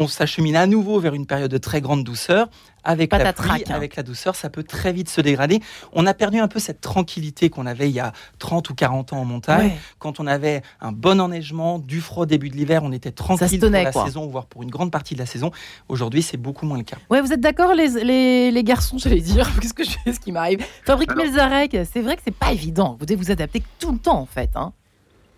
[0.00, 2.48] on s'achemine à nouveau vers une période de très grande douceur.
[2.84, 3.74] Avec la pluie, hein.
[3.74, 5.60] avec la douceur, ça peut très vite se dégrader.
[5.92, 9.12] On a perdu un peu cette tranquillité qu'on avait il y a 30 ou 40
[9.12, 9.72] ans en montagne.
[9.98, 13.60] Quand on avait un bon enneigement, du froid au début de l'hiver, on était tranquille
[13.60, 15.50] pour la saison, voire pour une grande partie de la saison.
[15.88, 16.96] Aujourd'hui, c'est beaucoup moins le cas.
[17.10, 20.32] Ouais, vous êtes d'accord, les, les, garçons, j'allais dire, qu'est-ce que je fais, ce qui
[20.32, 20.64] m'arrive.
[20.84, 22.96] Fabrique Melzarek, c'est vrai que c'est pas évident.
[22.98, 24.50] Vous devez vous adapter tout le temps, en fait.
[24.54, 24.72] Hein.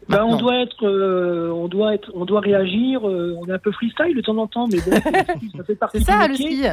[0.08, 3.06] Ben, on doit être, euh, on doit être, on doit réagir.
[3.08, 4.92] Euh, on est un peu freestyle de temps en temps, mais bon,
[5.56, 5.98] ça fait partie.
[5.98, 6.64] C'est ça le ski.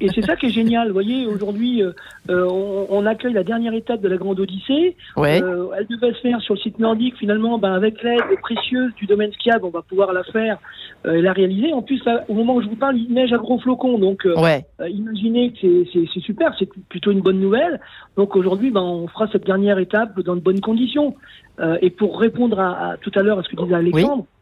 [0.00, 0.88] Et c'est ça qui est génial.
[0.88, 1.92] Vous voyez, aujourd'hui, euh,
[2.28, 4.96] on, on, accueille la dernière étape de la grande Odyssée.
[5.16, 5.40] Ouais.
[5.76, 7.16] elle devait se faire sur le site nordique.
[7.18, 10.58] Finalement, ben, avec l'aide précieuse du domaine skiable, on va pouvoir la faire
[11.04, 11.72] et la réaliser.
[11.72, 13.98] En plus, au moment où je vous parle, il neige à gros flocons.
[13.98, 14.64] Donc, ouais.
[14.88, 16.54] imaginez que c'est super.
[16.58, 17.80] C'est plutôt une bonne nouvelle.
[18.16, 21.14] Donc aujourd'hui, ben, on fera cette dernière étape dans de bonnes conditions.
[21.58, 24.35] Euh, et pour répondre à, tout à l'heure à ce que disait Alexandre, oui,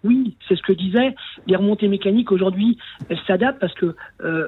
[0.49, 1.15] c'est ce que disait.
[1.47, 2.79] Les remontées mécaniques aujourd'hui,
[3.27, 4.47] s'adaptent parce que euh,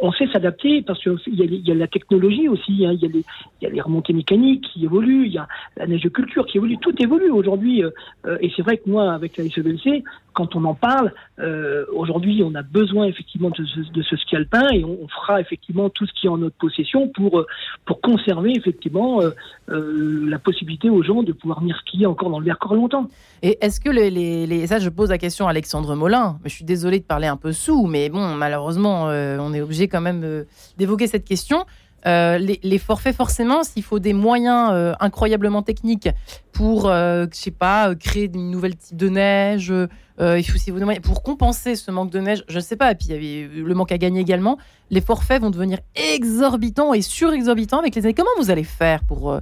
[0.00, 2.86] on sait s'adapter parce qu'il y, a, la technologie aussi.
[2.86, 3.22] Hein, il,
[3.62, 6.58] y a les, remontées mécaniques qui évoluent, il y a la neige de culture qui
[6.58, 6.78] évolue.
[6.78, 7.82] Tout évolue aujourd'hui.
[7.82, 12.42] Euh, et c'est vrai que moi, avec la SEBLC, quand on en parle, euh, aujourd'hui,
[12.44, 13.64] on a besoin effectivement de
[14.02, 17.40] ce, ski alpin et on, fera effectivement tout ce qui est en notre possession pour
[17.40, 17.46] euh,
[17.84, 19.30] pour conserver effectivement euh,
[19.68, 23.08] euh, la possibilité aux gens de pouvoir venir skier encore dans le Vercors longtemps.
[23.42, 26.38] Et est-ce que les, les, les, je pose la question à Alexandre Molin.
[26.44, 30.00] Je suis désolé de parler un peu sous, mais bon, malheureusement, on est obligé quand
[30.00, 30.44] même
[30.76, 31.64] d'évoquer cette question.
[32.06, 36.08] Euh, les, forfaits, forcément, s'il faut des moyens euh, incroyablement techniques
[36.52, 39.72] pour, euh, je sais pas, créer une nouvelle type de neige,
[40.20, 42.94] il faut, si vous pour compenser ce manque de neige, je ne sais pas, et
[42.94, 44.56] puis il y avait le manque à gagner également,
[44.90, 48.14] les forfaits vont devenir exorbitants et surexorbitants avec les années.
[48.14, 49.40] Comment vous allez faire pour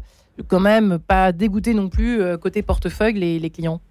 [0.48, 3.82] quand même pas dégoûter non plus côté portefeuille les clients?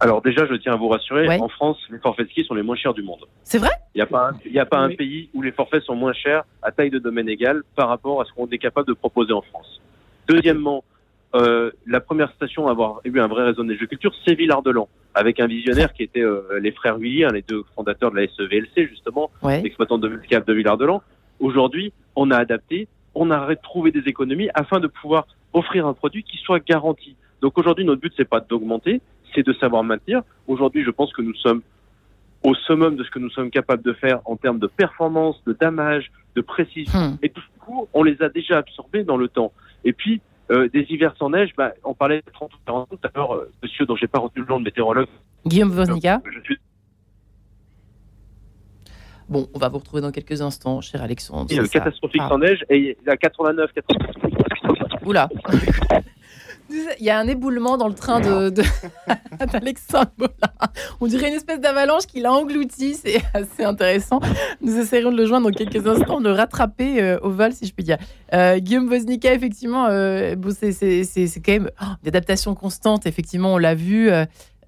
[0.00, 2.62] Alors déjà, je tiens à vous rassurer, en France, les forfaits de ski sont les
[2.62, 3.24] moins chers du monde.
[3.42, 3.70] C'est vrai?
[3.94, 6.44] Il n'y a pas, un, a pas un pays où les forfaits sont moins chers
[6.62, 9.42] à taille de domaine égale par rapport à ce qu'on est capable de proposer en
[9.42, 9.80] France.
[10.26, 10.84] Deuxièmement,
[11.34, 15.40] euh, la première station à avoir eu un vrai réseau de culture, c'est Villard-de-Lans, avec
[15.40, 19.30] un visionnaire qui était euh, les frères Villiers, les deux fondateurs de la SEVLC justement,
[19.44, 21.02] l'exploitant de de Villard-de-Lans.
[21.40, 26.22] Aujourd'hui, on a adapté, on a retrouvé des économies afin de pouvoir offrir un produit
[26.22, 27.16] qui soit garanti.
[27.40, 29.00] Donc aujourd'hui, notre but c'est pas d'augmenter,
[29.34, 30.22] c'est de savoir maintenir.
[30.46, 31.62] Aujourd'hui, je pense que nous sommes
[32.42, 35.54] au summum de ce que nous sommes capables de faire en termes de performance, de
[35.54, 36.98] damage, de précision.
[36.98, 37.16] Hmm.
[37.22, 39.52] Et tout ce coup, on les a déjà absorbés dans le temps.
[39.84, 40.20] Et puis,
[40.50, 43.34] euh, des hivers sans neige, bah, on parlait de 30 ou 40 tout à l'heure,
[43.34, 45.08] euh, monsieur dont j'ai pas retenu le nom de météorologue.
[45.46, 46.20] Guillaume Vosnika.
[49.26, 51.50] Bon, on va vous retrouver dans quelques instants, cher Alexandre.
[51.58, 55.02] A catastrophique sans neige et a 89, 89.
[55.06, 55.28] Oula
[56.70, 58.50] il y a un éboulement dans le train de,
[59.52, 60.10] d'Alexandre
[61.00, 62.94] On dirait une espèce d'avalanche qui l'a englouti.
[62.94, 64.20] C'est assez intéressant.
[64.60, 67.66] Nous essayerons de le joindre dans quelques instants, de le rattraper euh, au vol, si
[67.66, 67.98] je puis dire.
[68.32, 73.06] Euh, Guillaume Woznicka, effectivement, euh, c'est, quand même oh, d'adaptation constante.
[73.06, 74.10] Effectivement, on l'a vu.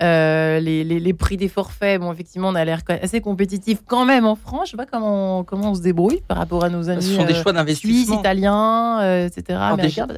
[0.02, 4.26] Euh, les, les, prix des forfaits, bon, effectivement, on a l'air assez compétitif quand même
[4.26, 4.66] en France.
[4.66, 7.02] Je sais pas comment, comment on se débrouille par rapport à nos amis.
[7.02, 8.20] Ce sont des choix d'investissement.
[8.20, 9.58] Italiens, etc.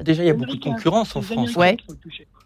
[0.03, 1.55] déjà, il y a beaucoup de concurrence en France.
[1.55, 1.77] Ouais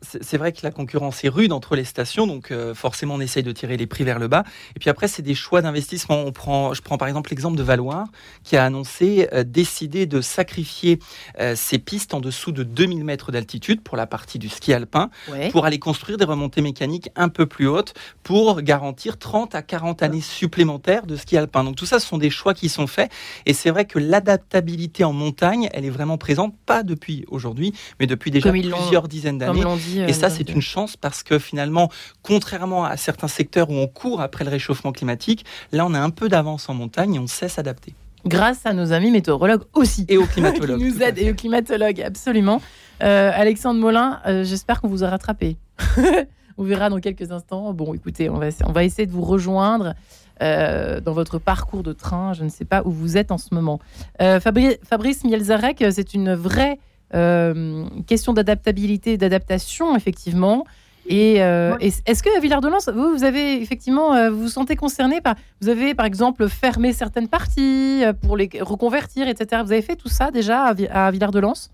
[0.02, 3.42] c'est vrai que la concurrence est rude entre les stations, donc euh, forcément on essaye
[3.42, 4.44] de tirer les prix vers le bas.
[4.76, 6.22] Et puis après, c'est des choix d'investissement.
[6.26, 8.06] On prend, je prends par exemple l'exemple de Valoir,
[8.42, 10.98] qui a annoncé euh, décider de sacrifier
[11.40, 15.10] euh, ses pistes en dessous de 2000 mètres d'altitude pour la partie du ski alpin,
[15.50, 20.02] pour aller construire des remontées mécaniques un peu plus hautes, pour garantir 30 à 40
[20.02, 21.64] années supplémentaires de ski alpin.
[21.64, 23.10] Donc tout ça, ce sont des choix qui sont faits.
[23.46, 28.06] Et c'est vrai que l'adaptabilité en montagne, elle est vraiment présente, pas depuis aujourd'hui, mais
[28.06, 29.62] depuis déjà plusieurs dizaines d'années.
[29.96, 31.90] Euh, et ça, c'est une chance parce que finalement,
[32.22, 36.10] contrairement à certains secteurs où on court après le réchauffement climatique, là, on a un
[36.10, 37.94] peu d'avance en montagne et on sait s'adapter.
[38.24, 40.06] Grâce à nos amis météorologues aussi.
[40.08, 40.78] Et aux climatologues.
[40.80, 42.62] qui nous aident, et aux climatologues, absolument.
[43.02, 45.56] Euh, Alexandre Molin, euh, j'espère qu'on vous a rattrapé.
[46.56, 47.72] on verra dans quelques instants.
[47.72, 49.94] Bon, écoutez, on va, on va essayer de vous rejoindre.
[50.40, 52.32] dans votre parcours de train.
[52.32, 53.80] Je ne sais pas où vous êtes en ce moment.
[54.18, 56.78] Fabrice, Fabrice Mielzarek, c'est une vraie
[57.14, 60.64] euh, question d'adaptabilité, d'adaptation, effectivement.
[61.06, 65.20] Et, euh, est-ce que à Villard-de-Lans, vous, vous avez effectivement, euh, vous vous sentez concerné
[65.20, 69.62] par, vous avez par exemple fermé certaines parties pour les reconvertir, etc.
[69.64, 71.70] Vous avez fait tout ça déjà à, Villard-de-Lans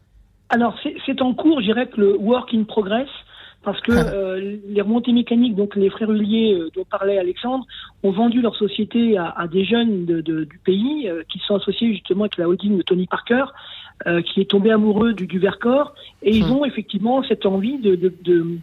[0.48, 3.09] Alors c'est en cours, je dirais que le work in progress,
[3.62, 3.92] parce que
[4.66, 7.66] les remontées mécaniques, donc les frères Hullier dont parlait Alexandre,
[8.03, 12.48] ont vendu leur société à, des jeunes du pays qui sont associés justement avec la
[12.48, 13.44] holding de Tony Parker
[14.06, 16.52] euh, qui est tombé amoureux du, du Vercors et ils hmm.
[16.52, 18.12] ont effectivement cette envie de,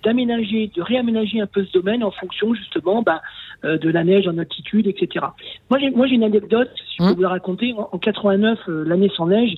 [0.03, 3.21] d'aménager, de, réaménager un peu ce domaine en fonction justement bah,
[3.65, 5.25] euh, de la neige en altitude, etc.
[5.69, 7.15] Moi, j'ai, moi, j'ai une anecdote, si je peux hmm.
[7.15, 7.73] vous la raconter.
[7.73, 9.55] En, 89, l'année sans neige,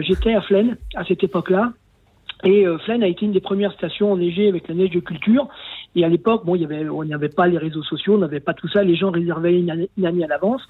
[0.00, 1.72] j'étais à Flaine à cette époque-là.
[2.44, 5.48] Et euh, Flaine a été une des premières stations enneigées avec la neige de culture.
[5.94, 8.18] Et à l'époque, bon, il y avait, on n'y avait pas les réseaux sociaux, on
[8.18, 8.82] n'avait pas tout ça.
[8.82, 10.62] Les gens réservaient une année, à l'avance.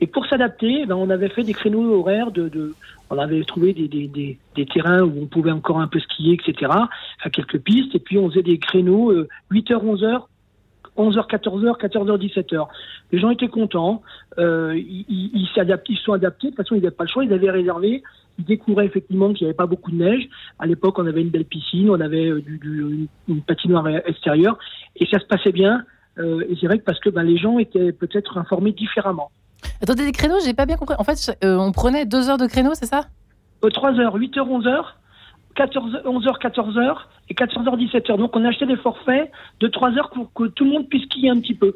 [0.00, 2.74] Et pour s'adapter, ben, on avait fait des créneaux horaires de, de
[3.10, 6.70] on avait trouvé des, des, des, terrains où on pouvait encore un peu skier, etc.
[7.22, 7.94] À quelques pistes.
[7.94, 9.12] Et puis on faisait des créneaux
[9.50, 10.26] 8h, 11h,
[10.98, 12.66] 11h, 14h, 14h, 17h.
[13.12, 14.02] Les gens étaient contents,
[14.38, 17.32] euh, ils, ils, ils, sont adaptés, de toute façon ils n'avaient pas le choix, ils
[17.32, 18.02] avaient réservé,
[18.38, 20.28] ils découvraient effectivement qu'il n'y avait pas beaucoup de neige.
[20.58, 24.58] À l'époque on avait une belle piscine, on avait euh, du, du, une patinoire extérieure,
[24.96, 25.84] et ça se passait bien.
[26.18, 29.30] Euh, et c'est vrai que parce que ben, les gens étaient peut-être informés différemment.
[29.82, 30.96] Attendez, des créneaux, j'ai pas bien compris.
[30.98, 33.06] En fait, euh, on prenait deux heures de créneaux, c'est ça?
[33.60, 34.84] 3 heures, 8 h 11 h
[35.58, 36.96] 14, 11h, 14h
[37.28, 38.16] et 14h, 17h.
[38.16, 41.04] Donc on a acheté des forfaits de 3 heures pour que tout le monde puisse
[41.04, 41.74] skier un petit peu.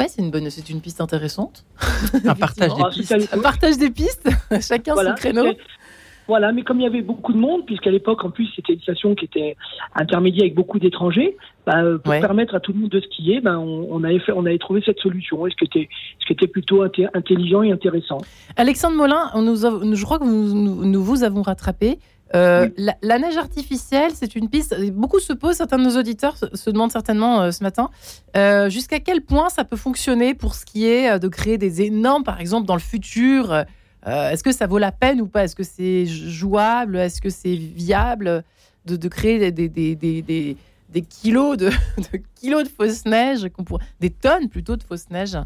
[0.00, 1.64] Ouais, c'est une bonne, c'est une piste intéressante.
[2.24, 3.28] un partage des pistes.
[3.32, 4.30] Un partage des pistes,
[4.66, 5.44] chacun son créneau.
[6.28, 8.80] Voilà, mais comme il y avait beaucoup de monde, puisqu'à l'époque, en plus, c'était une
[8.80, 9.56] station qui était
[9.94, 13.58] intermédiaire avec beaucoup d'étrangers, bah, euh, pour permettre à tout le monde de skier, bah,
[13.58, 15.88] on, avait fait, on avait trouvé cette solution, ce qui était,
[16.20, 18.18] ce qui était plutôt intelligent et intéressant.
[18.56, 21.98] Alexandre Molin, on nous je crois que nous, nous vous avons rattrapé.
[22.34, 24.74] Euh, la, neige artificielle, c'est une piste.
[24.92, 27.90] Beaucoup se posent, certains de nos auditeurs se, demandent certainement euh, ce matin,
[28.36, 32.24] euh, jusqu'à quel point ça peut fonctionner pour ce qui est de créer des énormes,
[32.24, 33.64] par exemple, dans le futur.
[34.04, 35.44] Est-ce que ça vaut la peine ou pas?
[35.44, 36.96] Est-ce que c'est jouable?
[36.96, 38.42] Est-ce que c'est viable
[38.86, 40.56] de, créer des, des, des,
[40.88, 41.70] des kilos de,
[42.40, 43.46] kilos de fausse neige,
[44.00, 45.36] des tonnes plutôt de fausse neige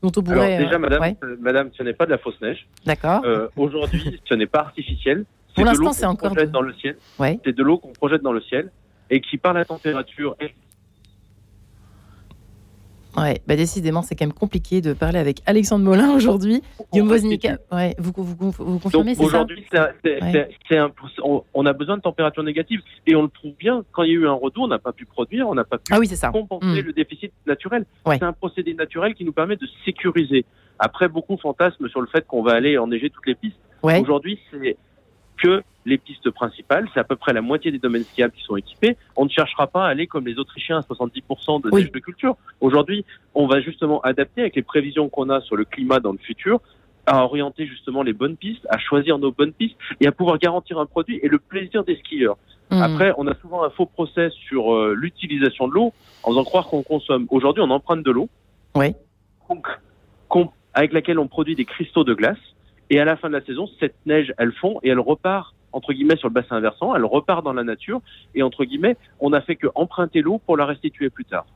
[0.00, 0.54] dont on pourrait.
[0.54, 2.68] Alors déjà, madame, madame, ce n'est pas de la fausse neige.
[2.86, 3.24] D'accord.
[3.56, 5.24] Aujourd'hui, ce n'est pas artificiel.
[5.58, 6.44] Pour l'instant, c'est encore de...
[6.44, 6.96] dans le ciel.
[7.18, 8.70] C'est de l'eau qu'on projette dans le ciel
[9.10, 10.36] et qui, par la température,
[13.16, 16.62] Ouais, bah décidément, c'est quand même compliqué de parler avec Alexandre Molin aujourd'hui.
[16.92, 19.64] Guillaume Woznica, ouais, vous, vous, vous, confirmez, c'est Aujourd'hui,
[21.54, 23.82] on, a besoin de température négative et on le prouve bien.
[23.92, 25.78] Quand il y a eu un redout, on n'a pas pu produire, on n'a pas
[25.78, 26.28] pu ah oui, ça.
[26.30, 26.86] compenser hmm.
[26.86, 27.86] le déficit naturel.
[28.06, 30.44] C'est un procédé naturel qui nous permet de sécuriser.
[30.78, 33.58] Après, beaucoup fantasment sur le fait qu'on va aller enneiger toutes les pistes.
[33.82, 34.76] Aujourd'hui, c'est
[35.38, 36.86] que les pistes principales.
[36.92, 38.96] C'est à peu près la moitié des domaines skiables qui sont équipés.
[39.16, 42.36] On ne cherchera pas à aller comme les Autrichiens à 70% de neige de culture.
[42.60, 46.18] Aujourd'hui, on va justement adapter avec les prévisions qu'on a sur le climat dans le
[46.18, 46.60] futur
[47.06, 50.78] à orienter justement les bonnes pistes, à choisir nos bonnes pistes et à pouvoir garantir
[50.78, 52.36] un produit et le plaisir des skieurs.
[52.70, 52.82] Mmh.
[52.82, 56.66] Après, on a souvent un faux process sur euh, l'utilisation de l'eau en faisant croire
[56.66, 57.26] qu'on consomme.
[57.30, 58.28] Aujourd'hui, on emprunte de l'eau.
[58.74, 58.94] Oui.
[60.74, 62.36] avec laquelle on produit des cristaux de glace.
[62.90, 65.92] Et à la fin de la saison, cette neige, elle fond et elle repart entre
[65.92, 68.00] guillemets sur le bassin versant, elle repart dans la nature.
[68.34, 71.46] Et entre guillemets, on n'a fait que emprunter l'eau pour la restituer plus tard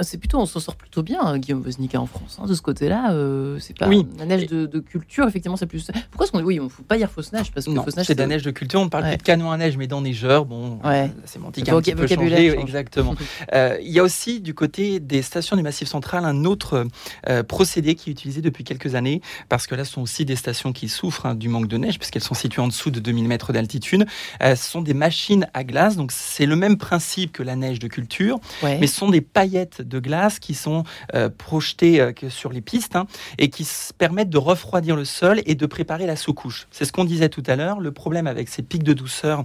[0.00, 2.38] c'est plutôt, on s'en sort plutôt bien, hein, Guillaume Woznica en France.
[2.40, 4.06] Hein, de ce côté-là, euh, c'est pas oui.
[4.18, 5.90] la neige de, culture, effectivement, c'est plus.
[6.10, 8.14] Pourquoi est-ce qu'on oui, on faut pas dire fausse neige parce que fausse neige, c'est
[8.14, 8.80] de la neige de culture.
[8.80, 11.10] On parle plus de canon à neige, mais dans neigeur, bon, ouais.
[11.20, 12.58] la sémantique a un petit peu changé.
[12.58, 13.14] Exactement.
[13.52, 16.86] Euh, il y a aussi du côté des stations du Massif central un autre
[17.28, 20.36] euh, procédé qui est utilisé depuis quelques années, parce que là, ce sont aussi des
[20.36, 23.28] stations qui souffrent hein, du manque de neige, puisqu'elles sont situées en dessous de 2000
[23.28, 24.06] mètres d'altitude.
[24.40, 27.88] ce sont des machines à glace, donc c'est le même principe que la neige de
[27.88, 32.60] culture, mais ce sont des paillettes de glace qui sont euh, projetées euh, sur les
[32.60, 33.06] pistes hein,
[33.38, 33.66] et qui
[33.98, 36.66] permettent de refroidir le sol et de préparer la sous-couche.
[36.70, 37.80] C'est ce qu'on disait tout à l'heure.
[37.80, 39.44] Le problème avec ces pics de douceur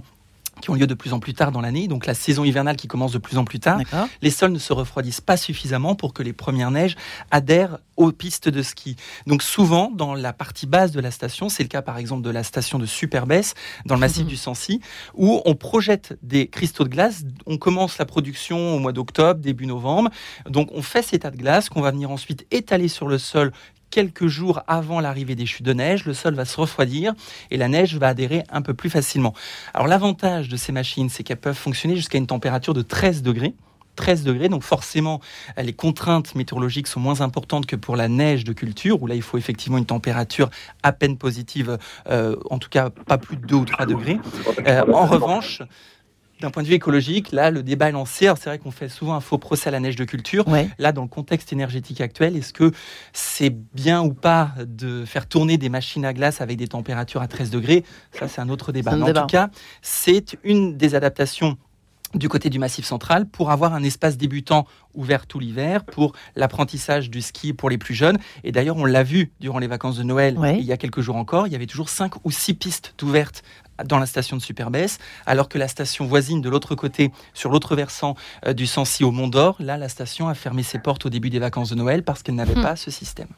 [0.60, 2.86] qui ont lieu de plus en plus tard dans l'année, donc la saison hivernale qui
[2.86, 3.80] commence de plus en plus tard,
[4.20, 6.96] les sols ne se refroidissent pas suffisamment pour que les premières neiges
[7.30, 8.96] adhèrent aux pistes de ski.
[9.26, 12.30] Donc souvent, dans la partie basse de la station, c'est le cas par exemple de
[12.30, 13.54] la station de Superbès,
[13.86, 14.80] dans le massif du Sancy,
[15.14, 17.24] où on projette des cristaux de glace.
[17.46, 20.10] On commence la production au mois d'octobre, début novembre.
[20.48, 23.52] Donc on fait cet état de glace qu'on va venir ensuite étaler sur le sol
[23.92, 27.14] quelques jours avant l'arrivée des chutes de neige, le sol va se refroidir
[27.52, 29.34] et la neige va adhérer un peu plus facilement.
[29.74, 33.54] Alors l'avantage de ces machines, c'est qu'elles peuvent fonctionner jusqu'à une température de 13 degrés.
[33.96, 35.20] 13 degrés, donc forcément
[35.58, 39.20] les contraintes météorologiques sont moins importantes que pour la neige de culture, où là il
[39.20, 40.48] faut effectivement une température
[40.82, 41.76] à peine positive,
[42.08, 44.18] euh, en tout cas pas plus de 2 ou 3 degrés.
[44.66, 45.60] Euh, en revanche,
[46.42, 48.30] d'un point de vue écologique, là, le débat est lancé.
[48.36, 50.44] C'est vrai qu'on fait souvent un faux procès à la neige de culture.
[50.78, 52.72] Là, dans le contexte énergétique actuel, est-ce que
[53.12, 57.28] c'est bien ou pas de faire tourner des machines à glace avec des températures à
[57.28, 57.84] 13 degrés?
[58.12, 58.92] Ça, c'est un autre débat.
[58.92, 61.56] en tout cas, c'est une des adaptations
[62.14, 67.10] du côté du Massif central pour avoir un espace débutant ouvert tout l'hiver pour l'apprentissage
[67.10, 68.18] du ski pour les plus jeunes.
[68.44, 71.16] Et d'ailleurs, on l'a vu durant les vacances de Noël, il y a quelques jours
[71.16, 73.42] encore, il y avait toujours cinq ou six pistes ouvertes
[73.84, 77.76] dans la station de Superbès, alors que la station voisine de l'autre côté, sur l'autre
[77.76, 78.14] versant
[78.46, 81.30] euh, du Sancy au Mont d'Or, là, la station a fermé ses portes au début
[81.30, 82.62] des vacances de Noël parce qu'elle n'avait hmm.
[82.62, 83.28] pas ce système.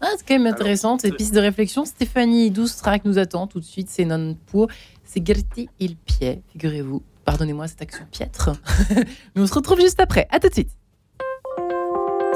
[0.00, 1.84] Ah, c'est quand même intéressant, ces pistes de réflexion.
[1.84, 4.68] Stéphanie Doustrac nous attend tout de suite, c'est non pour.
[5.04, 7.02] C'est Gertie il pied, figurez-vous.
[7.24, 8.50] Pardonnez-moi cette action piètre.
[9.34, 10.26] Mais on se retrouve juste après.
[10.30, 10.70] À tout de suite.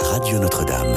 [0.01, 0.97] Radio Notre-Dame.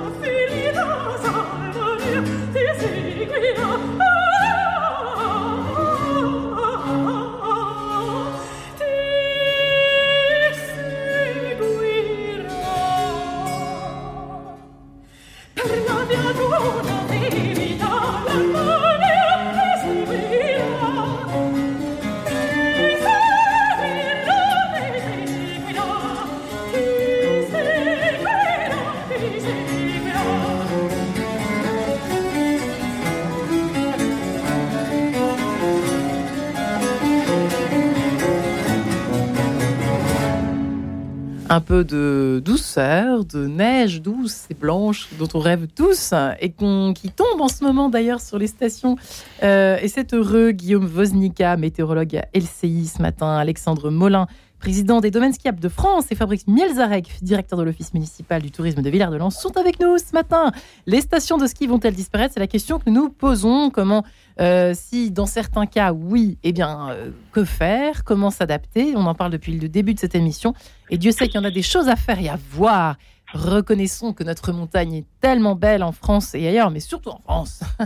[41.71, 47.47] de douceur, de neige douce et blanche dont on rêve tous et qui tombe en
[47.47, 48.97] ce moment d'ailleurs sur les stations.
[49.41, 54.27] Euh, et c'est heureux, Guillaume Woznica, météorologue à LCI ce matin, Alexandre Molin,
[54.61, 58.83] président des domaines skiables de France, et Fabrice Mielzarek, directeur de l'Office municipal du tourisme
[58.83, 60.51] de Villard-de-Lans, sont avec nous ce matin.
[60.85, 62.35] Les stations de ski vont-elles disparaître?
[62.35, 63.71] C'est la question que nous posons.
[63.71, 64.05] Comment,
[64.39, 68.03] euh, si dans certains cas, oui, eh bien, euh, que faire?
[68.03, 68.93] Comment s'adapter?
[68.95, 70.53] On en parle depuis le début de cette émission.
[70.91, 72.97] Et Dieu sait qu'il y en a des choses à faire et à voir.
[73.33, 77.61] Reconnaissons que notre montagne est tellement belle en France et ailleurs, mais surtout en France.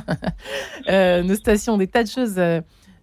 [0.89, 2.38] Euh, nos stations, des tas de choses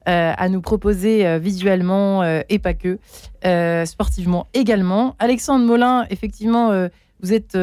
[0.09, 2.99] euh, à nous proposer euh, visuellement euh, et pas que,
[3.85, 5.15] sportivement également.
[5.21, 6.89] Alexandre Molin, effectivement,
[7.21, 7.57] vous êtes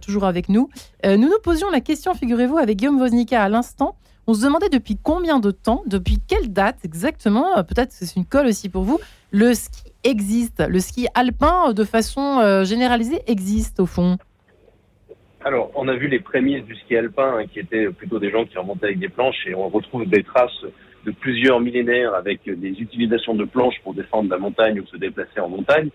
[0.00, 0.68] toujours avec nous.
[1.04, 3.96] nous nous posions la question, figurez-vous, avec Guillaume Woznica à l'instant.
[4.26, 8.46] On se demandait depuis combien de temps, depuis quelle date exactement, peut-être c'est une colle
[8.46, 8.98] aussi pour vous,
[9.30, 14.18] le ski existe, le ski alpin de façon généralisée existe au fond?
[15.44, 18.44] Alors, on a vu les prémices du ski alpin, hein, qui étaient plutôt des gens
[18.44, 20.64] qui remontaient avec des planches, et on retrouve des traces
[21.06, 25.38] de plusieurs millénaires avec des utilisations de planches pour descendre la montagne ou se déplacer
[25.38, 25.88] en montagne.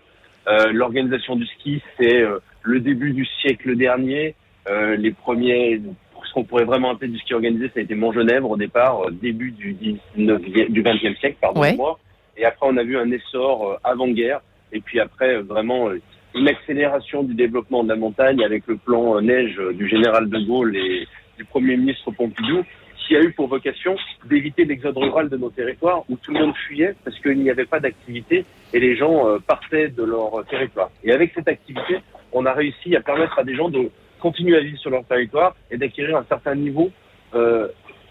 [0.48, 4.34] Euh, L'organisation du ski, c'est euh, le début du siècle dernier.
[4.68, 5.80] Euh, les premiers,
[6.24, 9.10] ce qu'on pourrait vraiment appeler du ski organisé, ça a été Montgenèvre au départ, euh,
[9.10, 11.98] début du 19e, du 20e siècle, pardon-moi.
[12.38, 14.40] Et après, on a vu un essor euh, avant-guerre.
[14.72, 15.90] Et puis après, vraiment
[16.34, 20.74] une accélération du développement de la montagne avec le plan neige du général de Gaulle
[20.74, 21.06] et
[21.36, 22.64] du premier ministre Pompidou
[23.06, 26.54] qui a eu pour vocation d'éviter l'exode rural de nos territoires où tout le monde
[26.66, 30.90] fuyait parce qu'il n'y avait pas d'activité et les gens euh, partaient de leur territoire.
[31.04, 31.98] Et avec cette activité,
[32.32, 33.90] on a réussi à permettre à des gens de
[34.20, 36.90] continuer à vivre sur leur territoire et d'acquérir un certain niveau
[37.34, 37.68] euh,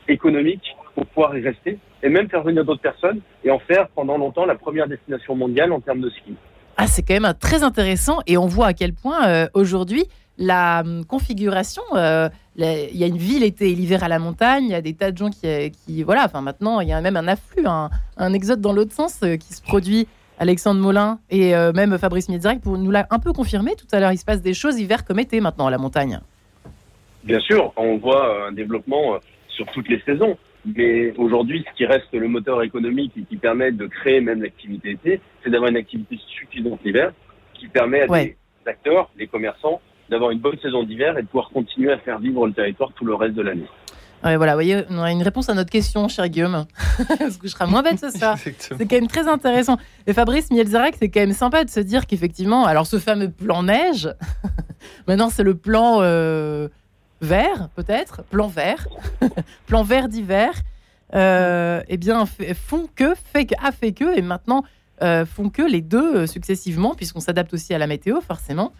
[0.07, 4.17] économique pour pouvoir y rester et même faire venir d'autres personnes et en faire pendant
[4.17, 6.35] longtemps la première destination mondiale en termes de ski.
[6.77, 10.05] Ah, c'est quand même très intéressant et on voit à quel point euh, aujourd'hui
[10.37, 14.65] la hum, configuration, euh, il y a une vie l'été et l'hiver à la montagne,
[14.65, 16.93] il y a des tas de gens qui, euh, qui, voilà, enfin maintenant il y
[16.93, 20.07] a même un afflux, un, exode dans l'autre sens qui se produit.
[20.37, 24.11] Alexandre Molin et même Fabrice Miedzarek pour nous l'a un peu confirmé tout à l'heure.
[24.11, 26.19] Il se passe des choses hiver comme été maintenant à la montagne.
[27.23, 30.37] Bien sûr, on voit un développement sur toutes les saisons.
[30.65, 34.91] Mais aujourd'hui, ce qui reste le moteur économique et qui permet de créer même l'activité
[34.91, 37.13] été, c'est d'avoir une activité suffisante l'hiver,
[37.55, 38.35] qui permet à des
[38.65, 39.81] acteurs, des commerçants,
[40.11, 43.05] d'avoir une bonne saison d'hiver et de pouvoir continuer à faire vivre le territoire tout
[43.05, 43.67] le reste de l'année.
[44.23, 46.65] Ouais, voilà, vous voyez, on a une réponse à notre question, cher Guillaume.
[47.07, 48.37] Parce que je serai moins bête ce soir.
[48.37, 49.77] c'est quand même très intéressant.
[50.05, 53.63] Et Fabrice Mielzarek, c'est quand même sympa de se dire qu'effectivement, alors ce fameux plan
[53.63, 54.13] neige,
[55.07, 56.67] maintenant c'est le plan euh,
[57.21, 58.87] vert, peut-être, plan vert,
[59.65, 60.51] plan vert d'hiver,
[61.15, 64.63] euh, eh bien, font que, fait que, a fait que, et maintenant
[65.01, 68.71] euh, font que les deux euh, successivement, puisqu'on s'adapte aussi à la météo, forcément,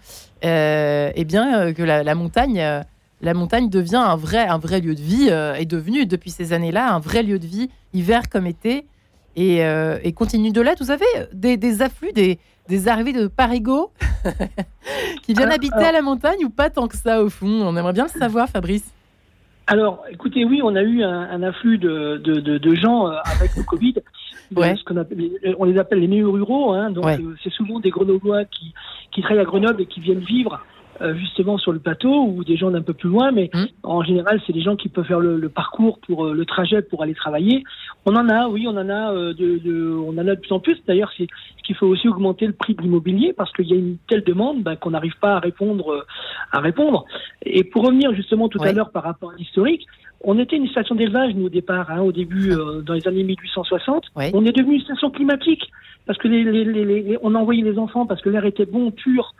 [0.43, 2.83] eh bien, que la, montagne.
[3.21, 6.93] la montagne devient un vrai, un vrai lieu de vie, est devenu depuis ces années-là
[6.93, 8.85] un vrai lieu de vie, hiver comme été,
[9.35, 10.83] et, continue de l'être.
[10.83, 13.91] Vous avez des, des afflux, des, des arrivées de parigots
[15.23, 17.61] qui viennent habiter à la montagne ou pas tant que ça au fond?
[17.63, 18.91] On aimerait bien le savoir, Fabrice.
[19.67, 23.95] Alors, écoutez, oui, on a eu un, afflux de, de, gens euh, avec le Covid.
[24.55, 24.75] Ouais.
[24.75, 26.73] Ce on, les appelle les néo ruraux.
[26.73, 28.73] Hein, donc, euh, c'est souvent des Grenoblois qui,
[29.11, 30.61] qui travaillent à Grenoble et qui viennent vivre
[31.01, 33.63] euh, justement sur le plateau ou des gens d'un peu plus loin, mais mmh.
[33.81, 37.01] en général, c'est des gens qui peuvent faire le, parcours pour euh, le trajet pour
[37.01, 37.63] aller travailler.
[38.05, 40.51] On en a, oui, on en a euh, de, de, on en a de plus
[40.51, 40.77] en plus.
[40.85, 41.25] D'ailleurs, c'est
[41.57, 44.23] ce qu'il faut aussi augmenter le prix de l'immobilier parce qu'il y a une telle
[44.23, 46.05] demande bah, qu'on n'arrive pas à répondre,
[46.51, 47.05] à répondre.
[47.45, 49.87] Et pour revenir justement tout à l'heure par rapport à l'historique,
[50.23, 52.53] on était une station d'élevage, nous, au départ, hein, au début,
[52.85, 54.05] dans les années 1860.
[54.33, 55.71] On est devenu une station climatique
[56.05, 59.33] parce que les, les, les, on envoyait les enfants parce que l'air était bon, pur,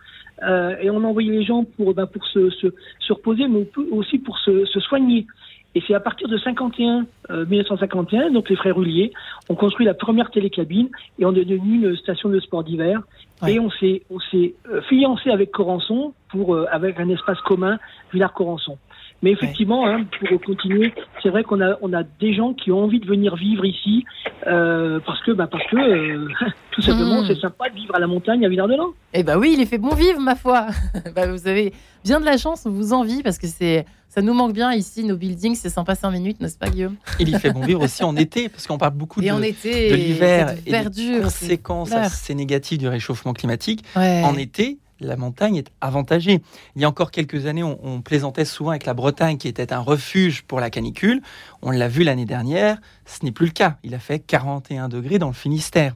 [0.44, 2.68] euh, et on envoyait les gens pour, bah, pour se, se,
[3.00, 5.28] se, reposer, mais aussi pour se, se soigner.
[5.74, 9.14] Et c'est à partir de 51, 1951, euh, donc les frères Hullier
[9.50, 13.02] ont construit la première télécabine et on est devenu une station de sport d'hiver.
[13.48, 17.80] Et on s'est, on s'est euh, fiancé avec Corançon pour, avec un espace commun,
[18.14, 18.78] Villars-Corançon.
[19.22, 22.84] Mais effectivement, hein, pour continuer, c'est vrai qu'on a, on a des gens qui ont
[22.84, 24.04] envie de venir vivre ici
[24.48, 26.28] euh, parce que, bah, parce que euh,
[26.72, 27.28] tout simplement, hmm.
[27.28, 28.94] c'est sympa de vivre à la montagne à Villard-de-Lans.
[29.14, 30.68] Eh bah oui, il est fait bon vivre, ma foi.
[31.16, 31.72] bah, vous avez
[32.04, 35.04] bien de la chance, on vous envie parce que c'est, ça nous manque bien ici,
[35.04, 36.96] nos buildings, c'est sympa 5 minutes, n'est-ce pas, Guillaume?
[37.20, 40.56] Il y fait bon vivre aussi en été parce qu'on parle beaucoup de, de l'hiver
[40.66, 43.84] et des conséquences assez négatives du réchauffement climatique.
[43.96, 46.41] En été, la montagne est avantagée.
[46.76, 49.80] Il y a encore quelques années, on, plaisantait souvent avec la Bretagne qui était un
[49.80, 51.22] refuge pour la canicule.
[51.62, 53.78] On l'a vu l'année dernière, ce n'est plus le cas.
[53.84, 55.93] Il a fait 41 degrés dans le Finistère.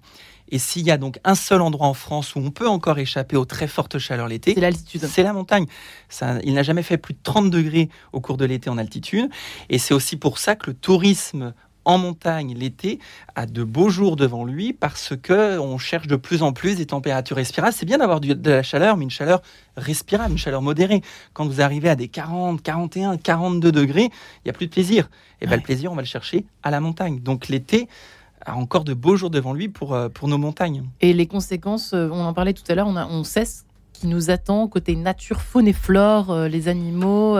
[0.49, 3.35] Et s'il y a donc un seul endroit en France où on peut encore échapper
[3.35, 5.01] aux très fortes chaleurs l'été, c'est l'altitude.
[5.05, 5.65] C'est la montagne.
[6.43, 9.29] il n'a jamais fait plus de 30 degrés au cours de l'été en altitude.
[9.69, 11.53] Et c'est aussi pour ça que le tourisme
[11.85, 12.99] en montagne l'été
[13.35, 16.87] a de beaux jours devant lui parce que on cherche de plus en plus des
[16.87, 17.73] températures respirables.
[17.73, 19.41] C'est bien d'avoir de la chaleur, mais une chaleur
[19.77, 21.01] respirable, une chaleur modérée.
[21.33, 25.09] Quand vous arrivez à des 40, 41, 42 degrés, il n'y a plus de plaisir.
[25.41, 27.19] Et bien le plaisir, on va le chercher à la montagne.
[27.19, 27.87] Donc l'été
[28.45, 30.83] a encore de beaux jours devant lui pour, euh, pour nos montagnes.
[31.01, 33.63] Et les conséquences, euh, on en parlait tout à l'heure, on, on sait ce
[33.93, 37.37] qui nous attend côté nature, faune et flore, euh, les animaux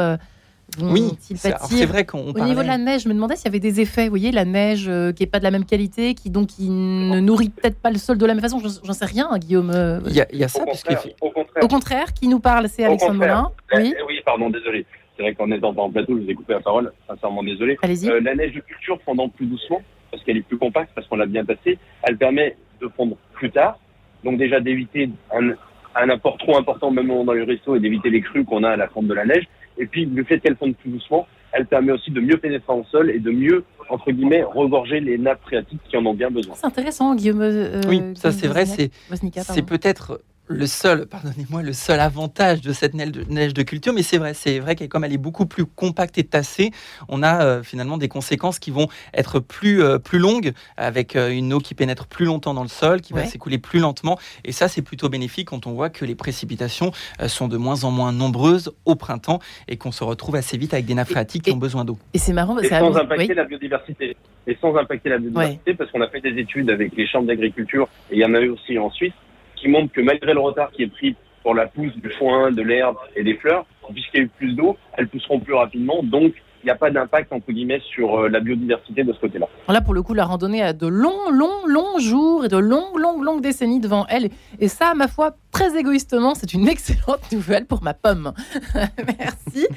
[0.82, 3.60] oui, c'est vrai qu'on Au niveau de la neige, je me demandais s'il y avait
[3.60, 4.04] des effets.
[4.06, 6.70] Vous voyez, la neige euh, qui n'est pas de la même qualité, qui donc qui
[6.70, 8.60] ne nourrit peut-être pas le sol de la même façon.
[8.60, 9.72] J'en sais rien, Guillaume.
[9.74, 10.00] Euh.
[10.08, 11.64] Il y, a, ça, au contraire, au contraire.
[11.64, 13.52] Au contraire, qui nous parle, c'est Alexandre Moulin.
[13.74, 13.94] Oui.
[13.98, 14.86] Eh oui, pardon, désolé.
[15.16, 16.92] C'est vrai qu'en étant en plateau, je vous ai coupé la parole.
[17.08, 17.78] Sincèrement, désolé.
[17.82, 18.10] Allez-y.
[18.10, 21.16] Euh, la neige de culture fondant plus doucement, parce qu'elle est plus compacte, parce qu'on
[21.16, 21.78] l'a bien passée.
[22.04, 23.80] Elle permet de fondre plus tard.
[24.24, 25.52] Donc déjà d'éviter un,
[25.96, 28.76] un apport trop important, même dans les ruisseaux, et d'éviter les crues qu'on a à
[28.76, 29.48] la fonte de la neige.
[29.78, 32.84] Et puis, le fait qu'elle fonde plus doucement, elle permet aussi de mieux pénétrer en
[32.86, 36.56] sol et de mieux, entre guillemets, regorger les nappes phréatiques qui en ont bien besoin.
[36.56, 37.42] C'est intéressant, Guillaume.
[37.42, 42.94] Euh, oui, ça c'est vrai, c'est peut-être le seul, pardonnez-moi, le seul avantage de cette
[42.94, 46.18] neige de, culture, mais c'est vrai, c'est vrai qu'elle comme elle est beaucoup plus compacte
[46.18, 46.72] et tassée,
[47.10, 51.30] on a euh, finalement des conséquences qui vont être plus euh, plus longues, avec euh,
[51.30, 54.52] une eau qui pénètre plus longtemps dans le sol, qui va s'écouler plus lentement, et
[54.52, 56.92] ça c'est plutôt bénéfique quand on voit que les précipitations
[57.28, 60.86] sont de moins en moins nombreuses au printemps et qu'on se retrouve assez vite avec
[60.86, 61.98] des nappes phréatiques qui ont besoin d'eau.
[62.14, 64.16] Et c'est marrant, et sans impacter la biodiversité.
[64.48, 67.88] Et sans impacter la biodiversité, parce qu'on a fait des études avec les chambres d'agriculture,
[68.12, 69.14] et il y en a eu aussi en Suisse
[69.56, 72.62] qui montre que malgré le retard qui est pris pour la pousse du foin, de
[72.62, 76.34] l'herbe et des fleurs, puisqu'il y a eu plus d'eau, elles pousseront plus rapidement, donc
[76.66, 79.48] il n'y a pas d'impact entre guillemets sur euh, la biodiversité de ce côté-là.
[79.70, 82.98] Là, pour le coup, la randonnée a de longs, longs, longs jours et de longues,
[82.98, 84.30] longues, longues décennies devant elle.
[84.60, 88.34] Et ça, ma foi, très égoïstement, c'est une excellente nouvelle pour ma pomme.
[89.20, 89.68] Merci.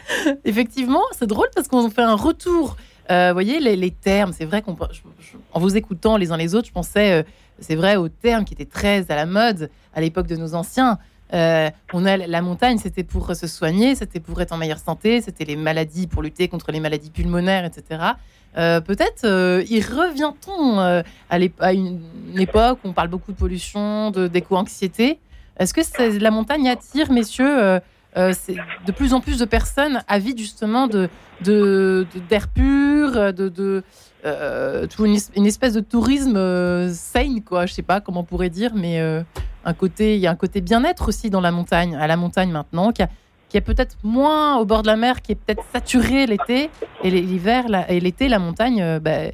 [0.47, 2.79] Effectivement, c'est drôle parce qu'on fait un retour.
[3.11, 4.75] Euh, vous voyez, les, termes, c'est vrai qu'en
[5.55, 7.23] vous écoutant les uns les autres, je pensais, euh,
[7.61, 10.99] c'est vrai, aux termes qui étaient très à la mode à l'époque de nos anciens.
[11.35, 15.21] Euh, on a la montagne, c'était pour se soigner, c'était pour être en meilleure santé,
[15.21, 18.03] c'était les maladies pour lutter contre les maladies pulmonaires, etc.
[18.57, 22.01] Euh, peut-être euh, y revient-on à, une,
[22.37, 25.19] époque où on parle beaucoup de pollution, d'éco-anxiété?
[25.59, 27.81] Est-ce que la montagne attire, messieurs,
[28.17, 31.09] de plus en plus de personnes avides justement de
[31.43, 33.85] d'air pur, de,
[34.25, 37.67] une, espèce de tourisme sain, quoi.
[37.67, 39.01] Je sais pas comment on pourrait dire, mais
[39.69, 42.51] un côté, il y a un côté bien-être aussi dans la montagne, à la montagne
[42.51, 46.71] maintenant, qui, est peut-être moins au bord de la mer, qui est peut-être saturé l'été
[47.03, 49.31] et l'hiver et l'été la montagne, euh, bah,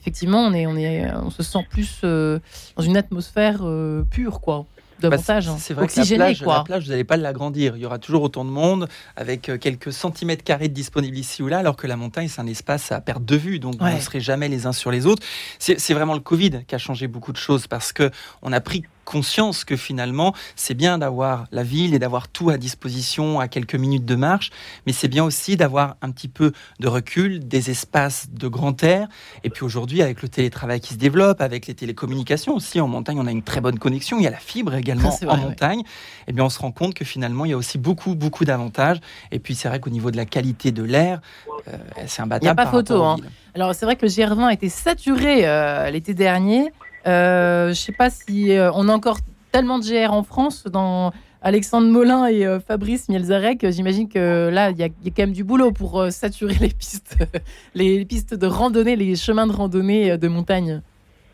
[0.00, 2.38] effectivement, on est, on est, on se sent plus euh,
[2.76, 4.66] dans une atmosphère euh, pure, quoi.
[5.00, 5.56] Bah, hein.
[5.58, 6.58] c'est vrai que la plage, quoi.
[6.58, 7.76] la plage, vous n'allez pas l'agrandir.
[7.76, 11.48] Il y aura toujours autant de monde, avec quelques centimètres carrés de disponible ici ou
[11.48, 14.00] là, alors que la montagne, c'est un espace à perte de vue, donc vous ne
[14.00, 15.22] serez jamais les uns sur les autres.
[15.58, 18.10] C'est vraiment le Covid qui a changé beaucoup de choses, parce que
[18.42, 22.56] on a pris conscience que finalement, c'est bien d'avoir la ville et d'avoir tout à
[22.56, 24.50] disposition à quelques minutes de marche,
[24.86, 29.08] mais c'est bien aussi d'avoir un petit peu de recul, des espaces de grand air.
[29.44, 33.18] Et puis aujourd'hui, avec le télétravail qui se développe, avec les télécommunications aussi, en montagne,
[33.20, 34.18] on a une très bonne connexion.
[34.18, 35.80] Il y a la fibre également en montagne.
[35.80, 35.84] Et
[36.28, 38.98] eh bien, on se rend compte que finalement, il y a aussi beaucoup, beaucoup d'avantages.
[39.30, 41.20] Et puis, c'est vrai qu'au niveau de la qualité de l'air,
[41.68, 41.76] euh,
[42.06, 42.52] c'est un bâtiment.
[42.52, 43.02] Il n'y a pas photo.
[43.02, 43.16] Hein.
[43.54, 46.72] Alors, c'est vrai que Gervin était saturé euh, l'été dernier.
[47.06, 49.18] Euh, je ne sais pas si euh, on a encore
[49.52, 53.70] tellement de GR en France dans Alexandre Molin et euh, Fabrice Mielzarek.
[53.70, 57.18] J'imagine que là, il y, a quand même du boulot pour saturer les pistes,
[57.74, 60.82] les pistes de randonnée, les chemins de randonnée de montagne.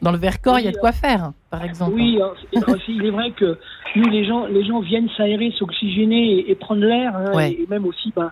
[0.03, 1.93] Dans le Vercors, il y a de quoi faire, par exemple.
[1.95, 2.33] Oui, hein,
[2.89, 3.59] il est vrai que
[3.97, 8.11] nous, les gens, les gens viennent s'aérer, s'oxygéner et, prendre l'air, hein, et, même aussi,
[8.17, 8.31] ben,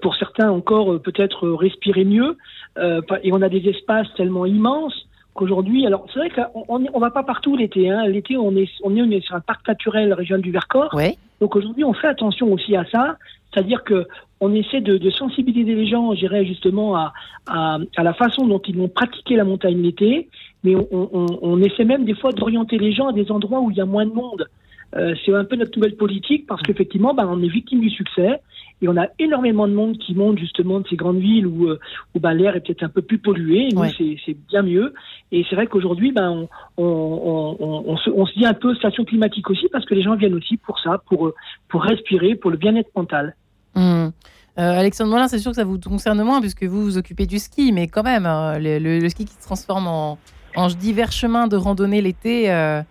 [0.00, 2.38] pour certains encore, peut-être respirer mieux.
[2.78, 7.22] et on a des espaces tellement immenses qu'aujourd'hui, alors c'est vrai qu'on on va pas
[7.22, 7.90] partout l'été.
[7.90, 8.06] Hein.
[8.06, 10.94] L'été, on est, on est sur un parc naturel régional du Vercors.
[11.40, 13.16] Donc aujourd'hui, on fait attention aussi à ça.
[13.52, 14.06] C'est-à-dire que
[14.40, 17.12] on essaie de, de sensibiliser les gens, j'irais justement à,
[17.46, 20.28] à, à, la façon dont ils vont pratiquer la montagne l'été,
[20.64, 23.70] mais on, on, on essaie même des fois d'orienter les gens à des endroits où
[23.70, 24.48] il y a moins de monde.
[24.96, 28.40] Euh, c'est un peu notre nouvelle politique parce qu'effectivement, bah, on est victime du succès
[28.82, 31.78] et on a énormément de monde qui monte justement de ces grandes villes où, euh,
[32.14, 33.68] où bah, l'air est peut-être un peu plus pollué.
[33.68, 33.84] Et nous,
[34.26, 34.92] c'est bien mieux.
[35.30, 38.74] Et c'est vrai qu'aujourd'hui, bah, on, on, on, on, se, on se dit un peu
[38.74, 41.32] station climatique aussi parce que les gens viennent aussi pour ça, pour,
[41.68, 43.36] pour respirer, pour le bien-être mental.
[43.76, 43.80] Mmh.
[43.80, 44.10] Euh,
[44.56, 47.72] Alexandre Molin, c'est sûr que ça vous concerne moins puisque vous vous occupez du ski,
[47.72, 50.18] mais quand même, hein, le, le, ski qui se transforme en,
[50.56, 52.82] en divers chemins de randonnée l'été, euh,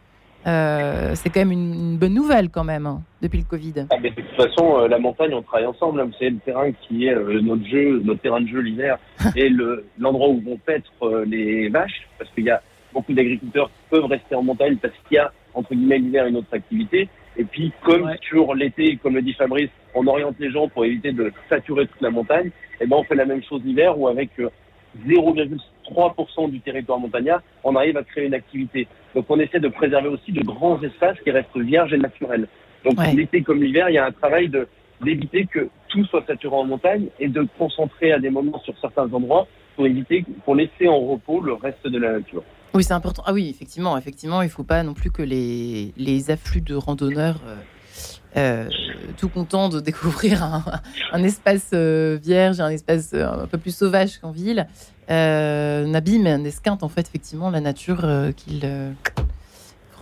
[0.47, 3.85] euh, c'est quand même une, bonne nouvelle quand même hein, depuis le Covid.
[3.89, 6.03] Ah, de toute façon, euh, la montagne, on travaille ensemble.
[6.17, 8.97] C'est le terrain qui est euh, notre jeu, notre terrain de jeu l'hiver,
[9.35, 9.49] et
[9.99, 12.61] l'endroit où vont paître les vaches, parce qu'il y a
[12.93, 16.37] beaucoup d'agriculteurs qui peuvent rester en montagne parce qu'il y a entre guillemets l'hiver une
[16.37, 17.07] autre activité.
[17.37, 21.11] Et puis, comme toujours l'été, comme le dit Fabrice, on oriente les gens pour éviter
[21.13, 22.47] de saturer toute la montagne.
[22.47, 24.31] Et eh ben, on fait la même chose l'hiver, où avec
[25.89, 28.87] 0,3% du territoire montagnard, on arrive à créer une activité.
[29.15, 32.47] Donc on essaie de préserver aussi de grands espaces qui restent vierges et naturels.
[32.85, 34.67] Donc l'été comme l'hiver, il y a un travail de
[35.03, 39.11] d'éviter que tout soit saturé en montagne et de concentrer à des moments sur certains
[39.11, 42.43] endroits pour éviter, pour laisser en repos le reste de la nature.
[42.73, 43.23] Oui, c'est important.
[43.25, 46.75] Ah oui, effectivement, effectivement, il ne faut pas non plus que les, les afflux de
[46.75, 47.55] randonneurs euh,
[48.37, 48.69] euh,
[49.17, 50.41] tout content de découvrir
[51.11, 54.67] un, espace euh, vierge, un espace euh, un peu plus sauvage qu'en ville,
[55.11, 58.65] n'abîme, n'esquinte en fait effectivement la nature qu'il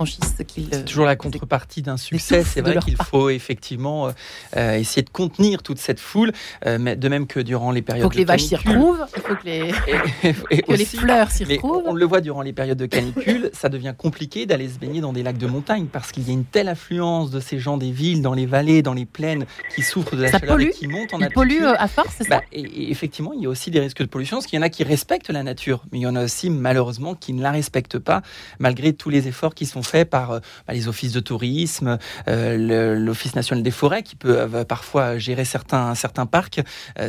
[0.06, 2.44] c'est toujours la contrepartie d'un succès.
[2.44, 4.12] C'est vrai qu'il faut effectivement euh,
[4.58, 6.32] euh, essayer de contenir toute cette foule,
[6.66, 8.04] euh, mais de même que durant les périodes.
[8.04, 9.72] Il faut que les vaches s'y retrouvent, il faut que les,
[10.62, 11.84] que les fleurs s'y retrouvent.
[11.86, 15.14] On le voit durant les périodes de canicule, ça devient compliqué d'aller se baigner dans
[15.14, 17.92] des lacs de montagne parce qu'il y a une telle affluence de ces gens des
[17.92, 19.46] villes, dans les vallées, dans les plaines,
[19.76, 21.34] qui souffrent de la chaleur et qui montent en altitude.
[21.34, 24.08] pollue à force, c'est ça bah, et, effectivement, il y a aussi des risques de
[24.08, 26.24] pollution, parce qu'il y en a qui respectent la nature, mais il y en a
[26.24, 28.22] aussi malheureusement qui ne la respectent pas,
[28.60, 32.96] malgré tous les efforts qui sont fait par euh, bah, les offices de tourisme, euh,
[32.96, 36.62] l'Office national des forêts qui peut euh, parfois gérer certains, certains parcs,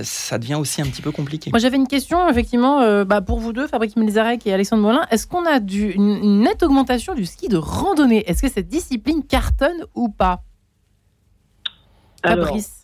[0.03, 1.51] ça devient aussi un petit peu compliqué.
[1.51, 5.07] Moi j'avais une question effectivement bah, pour vous deux, Fabrice Melzarek et Alexandre Molin.
[5.11, 8.29] Est-ce qu'on a du, une, nette augmentation du ski de randonnée?
[8.29, 10.43] Est-ce que cette discipline cartonne ou pas?
[12.25, 12.80] Fabrice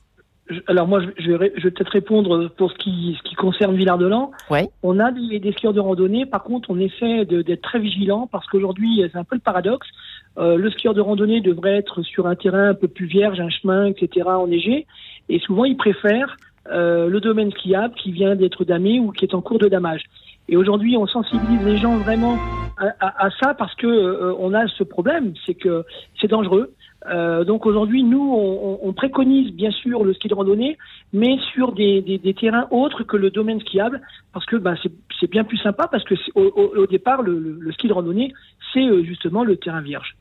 [0.66, 4.30] alors moi, je, vais, je vais peut-être répondre pour ce qui, ce qui concerne Villard-de-Lans.
[4.50, 4.68] Ouais.
[4.82, 6.26] On a des, des, skieurs de randonnée.
[6.26, 9.88] Par contre, on essaie d'être très vigilant parce qu'aujourd'hui, c'est un peu le paradoxe.
[10.38, 13.48] Euh, le skieur de randonnée devrait être sur un terrain un peu plus vierge, un
[13.48, 14.86] chemin, etc., enneigé.
[15.28, 16.36] Et souvent, il préfère
[16.70, 20.02] euh, le domaine skiable qui vient d'être damé ou qui est en cours de damage.
[20.48, 22.38] Et aujourd'hui, on sensibilise les gens vraiment
[22.76, 25.84] à, à, à ça parce que euh, on a ce problème, c'est que
[26.20, 26.72] c'est dangereux.
[27.08, 30.76] Euh, donc aujourd'hui, nous, on, on, préconise bien sûr le ski de randonnée,
[31.12, 34.00] mais sur des, des, des terrains autres que le domaine skiable,
[34.32, 34.74] parce que ben,
[35.20, 37.92] c'est bien plus sympa, parce que au, au, au, départ, le, le, le, ski de
[37.92, 38.32] randonnée,
[38.72, 40.16] c'est euh, justement le terrain vierge.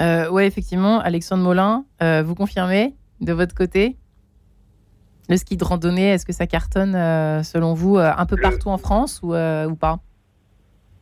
[0.00, 3.96] Euh, oui, effectivement, Alexandre Molin, euh, vous confirmez de votre côté
[5.28, 8.68] le ski de randonnée, est-ce que ça cartonne euh, selon vous euh, un peu partout
[8.68, 9.98] en France ou, euh, ou pas?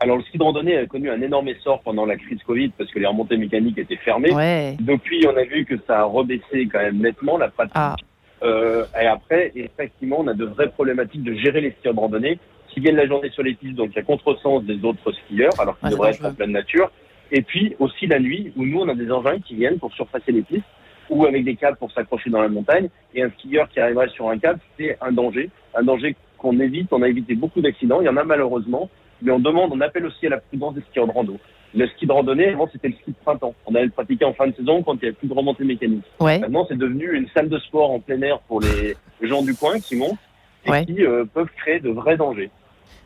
[0.01, 2.91] Alors, le ski de randonnée a connu un énorme essor pendant la crise Covid parce
[2.91, 4.33] que les remontées mécaniques étaient fermées.
[4.33, 4.77] Ouais.
[4.81, 7.73] Depuis, on a vu que ça a rebaissé quand même nettement la pratique.
[7.77, 7.97] Ah.
[8.43, 12.39] Euh, et après, effectivement, on a de vraies problématiques de gérer les skieurs de randonnée
[12.69, 15.53] qui viennent la journée sur les pistes, donc il y a contresens des autres skieurs
[15.61, 16.91] alors qu'ils Ouais, devraient être en pleine nature.
[17.31, 20.33] Et puis aussi la nuit où nous, on a des engins qui viennent pour surpasser
[20.33, 20.65] les pistes
[21.09, 22.89] ou avec des câbles pour s'accrocher dans la montagne.
[23.15, 26.93] Et un skieur qui arriverait sur un câble, c'est un danger, un danger qu'on évite.
[26.93, 28.01] On a évité beaucoup d'accidents.
[28.01, 28.91] Il y en a malheureusement,
[29.25, 31.39] mais on demande, on appelle aussi à la prudence des skieurs de rando.
[31.75, 33.55] Le ski de randonnée, avant, c'était le ski de printemps.
[33.67, 35.65] On allait le pratiquer en fin de saison quand il n'y avait plus de remontée
[35.65, 36.05] mécanique.
[36.21, 36.39] Ouais.
[36.39, 39.81] Maintenant, c'est devenu une salle de sport en plein air pour les gens du coin
[39.81, 40.19] qui montent
[40.67, 40.87] et Ouais.
[40.87, 42.51] qui euh, peuvent créer de vrais dangers.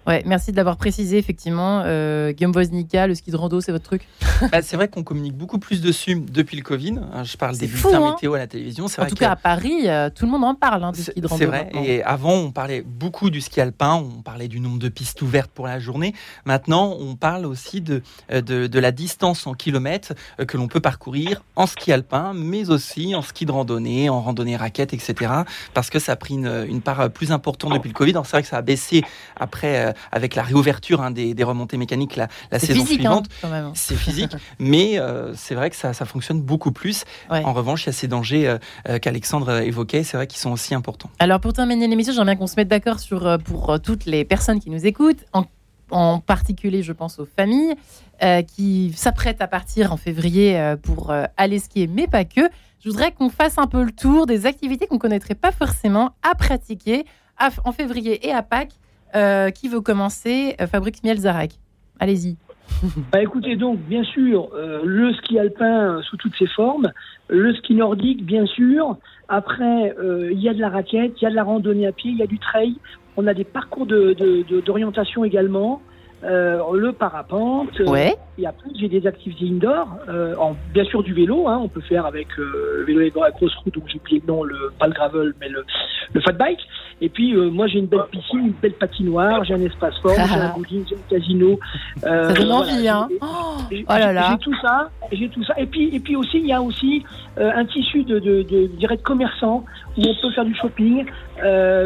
[0.09, 1.82] Ouais, merci de l'avoir précisé, effectivement.
[1.84, 4.09] Euh, Guillaume Woznica, le ski de rando, c'est votre truc
[4.50, 6.94] Bah, c'est vrai qu'on communique beaucoup plus dessus depuis le Covid.
[7.12, 8.88] Hein, Je parle des fou, bulletins hein météo à la télévision.
[8.88, 10.92] C'est En vrai tout que- cas, à Paris, euh, tout le monde en parle hein,
[10.92, 11.38] du ski de rando.
[11.38, 11.64] c'est vrai.
[11.64, 11.82] maintenant.
[11.84, 13.94] Et avant, on parlait beaucoup du ski alpin.
[13.96, 16.14] On parlait du nombre de pistes ouvertes pour la journée.
[16.46, 18.02] Maintenant, on parle aussi de,
[18.32, 22.32] euh, de, de la distance en kilomètres euh, que l'on peut parcourir en ski alpin,
[22.34, 25.32] mais aussi en ski de randonnée, en randonnée raquette, etc.
[25.74, 28.12] Parce que ça a pris une, une part plus importante depuis le Covid.
[28.12, 29.02] Alors, C'est vrai que ça a baissé
[29.36, 33.51] après, avec la réouverture hein, des, des remontées mécaniques la, la saison physique, hein, suivante.
[33.51, 33.70] même.
[33.74, 37.05] C'est physique, mais euh, c'est vrai que ça, ça fonctionne beaucoup plus.
[37.30, 37.44] Ouais.
[37.44, 40.38] En revanche, il y a ces dangers euh, euh, qu'Alexandre euh, évoquait, c'est vrai qu'ils
[40.40, 41.11] sont aussi importants.
[41.18, 44.61] Alors, pour terminer l'émission, j'aimerais bien qu'on se mette d'accord sur, pour toutes les personnes
[44.61, 45.44] qui nous écoutent, en,
[45.90, 47.74] en particulier, je pense aux familles
[48.22, 52.42] euh, qui s'apprêtent à partir en février euh, pour euh, aller skier, mais pas que.
[52.84, 56.34] Je voudrais qu'on fasse un peu le tour des activités qu'on connaîtrait pas forcément à
[56.34, 57.05] pratiquer
[57.38, 58.72] à- en février et à Pâques.
[59.16, 60.54] Euh, qui veut commencer?
[60.61, 61.52] Euh, Fabrice Mielzarek.
[62.00, 62.36] Allez-y.
[63.12, 66.92] Bah écoutez, donc, bien sûr, euh, le ski alpin sous toutes ses formes,
[67.28, 68.98] le ski nordique, bien sûr.
[69.28, 71.92] Après, euh, il y a de la raquette, il y a de la randonnée à
[71.92, 72.76] pied, il y a du trail.
[73.16, 75.80] On a des parcours de- de- de- d'orientation également.
[76.24, 77.78] Euh, le parapente.
[77.80, 78.16] Ouais.
[78.41, 79.89] Et après, j'ai des activités indoor.
[80.09, 81.49] Euh, en, bien sûr, du vélo.
[81.49, 84.22] Hein, on peut faire avec euh, le vélo et la grosse route, donc j'ai oublié
[84.24, 85.64] le nom, le, pas le gravel, mais le,
[86.12, 86.61] le fat bike.
[87.01, 90.14] Et puis, euh, moi, j'ai une belle piscine, une belle patinoire, j'ai un espace fort,
[90.14, 91.59] j'ai un bowling, j'ai un casino.
[92.01, 92.55] Ça donne voilà.
[92.55, 93.57] envie, hein J'ai- Oh,
[93.89, 94.28] oh là là.
[94.30, 95.55] J'ai tout ça, j'ai tout ça.
[95.59, 97.05] Et puis, et puis aussi, il y a aussi
[97.36, 99.64] un tissu de, de, de, de commerçants
[99.97, 101.05] où on peut faire du shopping,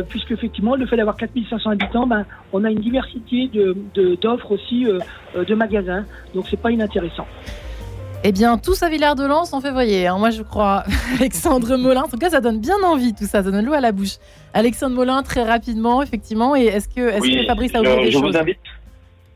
[0.08, 4.52] puisque effectivement, le fait d'avoir 4500 habitants, ben, on a une diversité de de- d'offres
[4.52, 6.04] aussi de magasins.
[6.34, 7.26] Donc, c'est pas inintéressant.
[8.24, 10.84] Eh bien, tous à Villard-de-Lans en février, hein, moi je crois.
[11.18, 13.80] Alexandre Molin, en tout cas, ça donne bien envie tout ça, ça donne l'eau à
[13.80, 14.18] la bouche.
[14.54, 16.54] Alexandre Molin, très rapidement, effectivement.
[16.54, 18.58] Et est-ce que, est Oui, que Fabrice a je, oublié des je choses vous invite.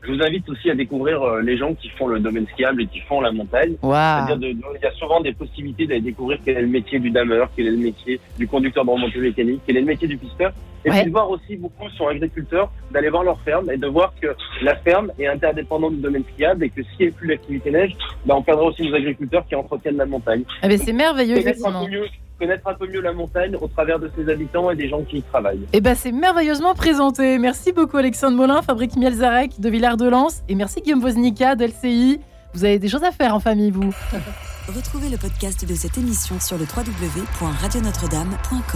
[0.07, 2.87] Je vous invite aussi à découvrir euh, les gens qui font le domaine skiable et
[2.87, 3.73] qui font la montagne.
[3.81, 4.25] Waouh.
[4.27, 6.97] C'est-à-dire, de- de- il y a souvent des possibilités d'aller découvrir quel est le métier
[6.99, 10.07] du dameur, quel est le métier du conducteur de remontée mécanique, quel est le métier
[10.07, 10.53] du pisteur.
[10.85, 10.97] Et Ouais.
[11.01, 14.27] puis de voir aussi beaucoup sont agriculteurs, d'aller voir leur ferme et de voir que
[14.61, 17.91] la ferme est interdépendante du domaine skiable et que s'il n'y a plus l'activité neige,
[18.25, 20.43] ben, on perdra aussi nos agriculteurs qui entretiennent la montagne.
[20.63, 21.59] Eh ben, c'est merveilleux, Connaître
[22.39, 25.17] connaître un peu mieux la montagne au travers de ses habitants et des gens qui
[25.17, 25.67] y travaillent.
[25.73, 27.37] Eh ben, c'est merveilleusement présenté.
[27.39, 30.43] Merci beaucoup, Alexandre Molin, Fabrice Mielzarek de Villard-de-Lans.
[30.49, 32.19] Et merci, Guillaume Woznica d'LCI.
[32.53, 33.93] Vous avez des choses à faire en famille, vous.
[34.67, 38.67] Retrouvez le podcast de cette émission sur le www.radionotre-dame.com.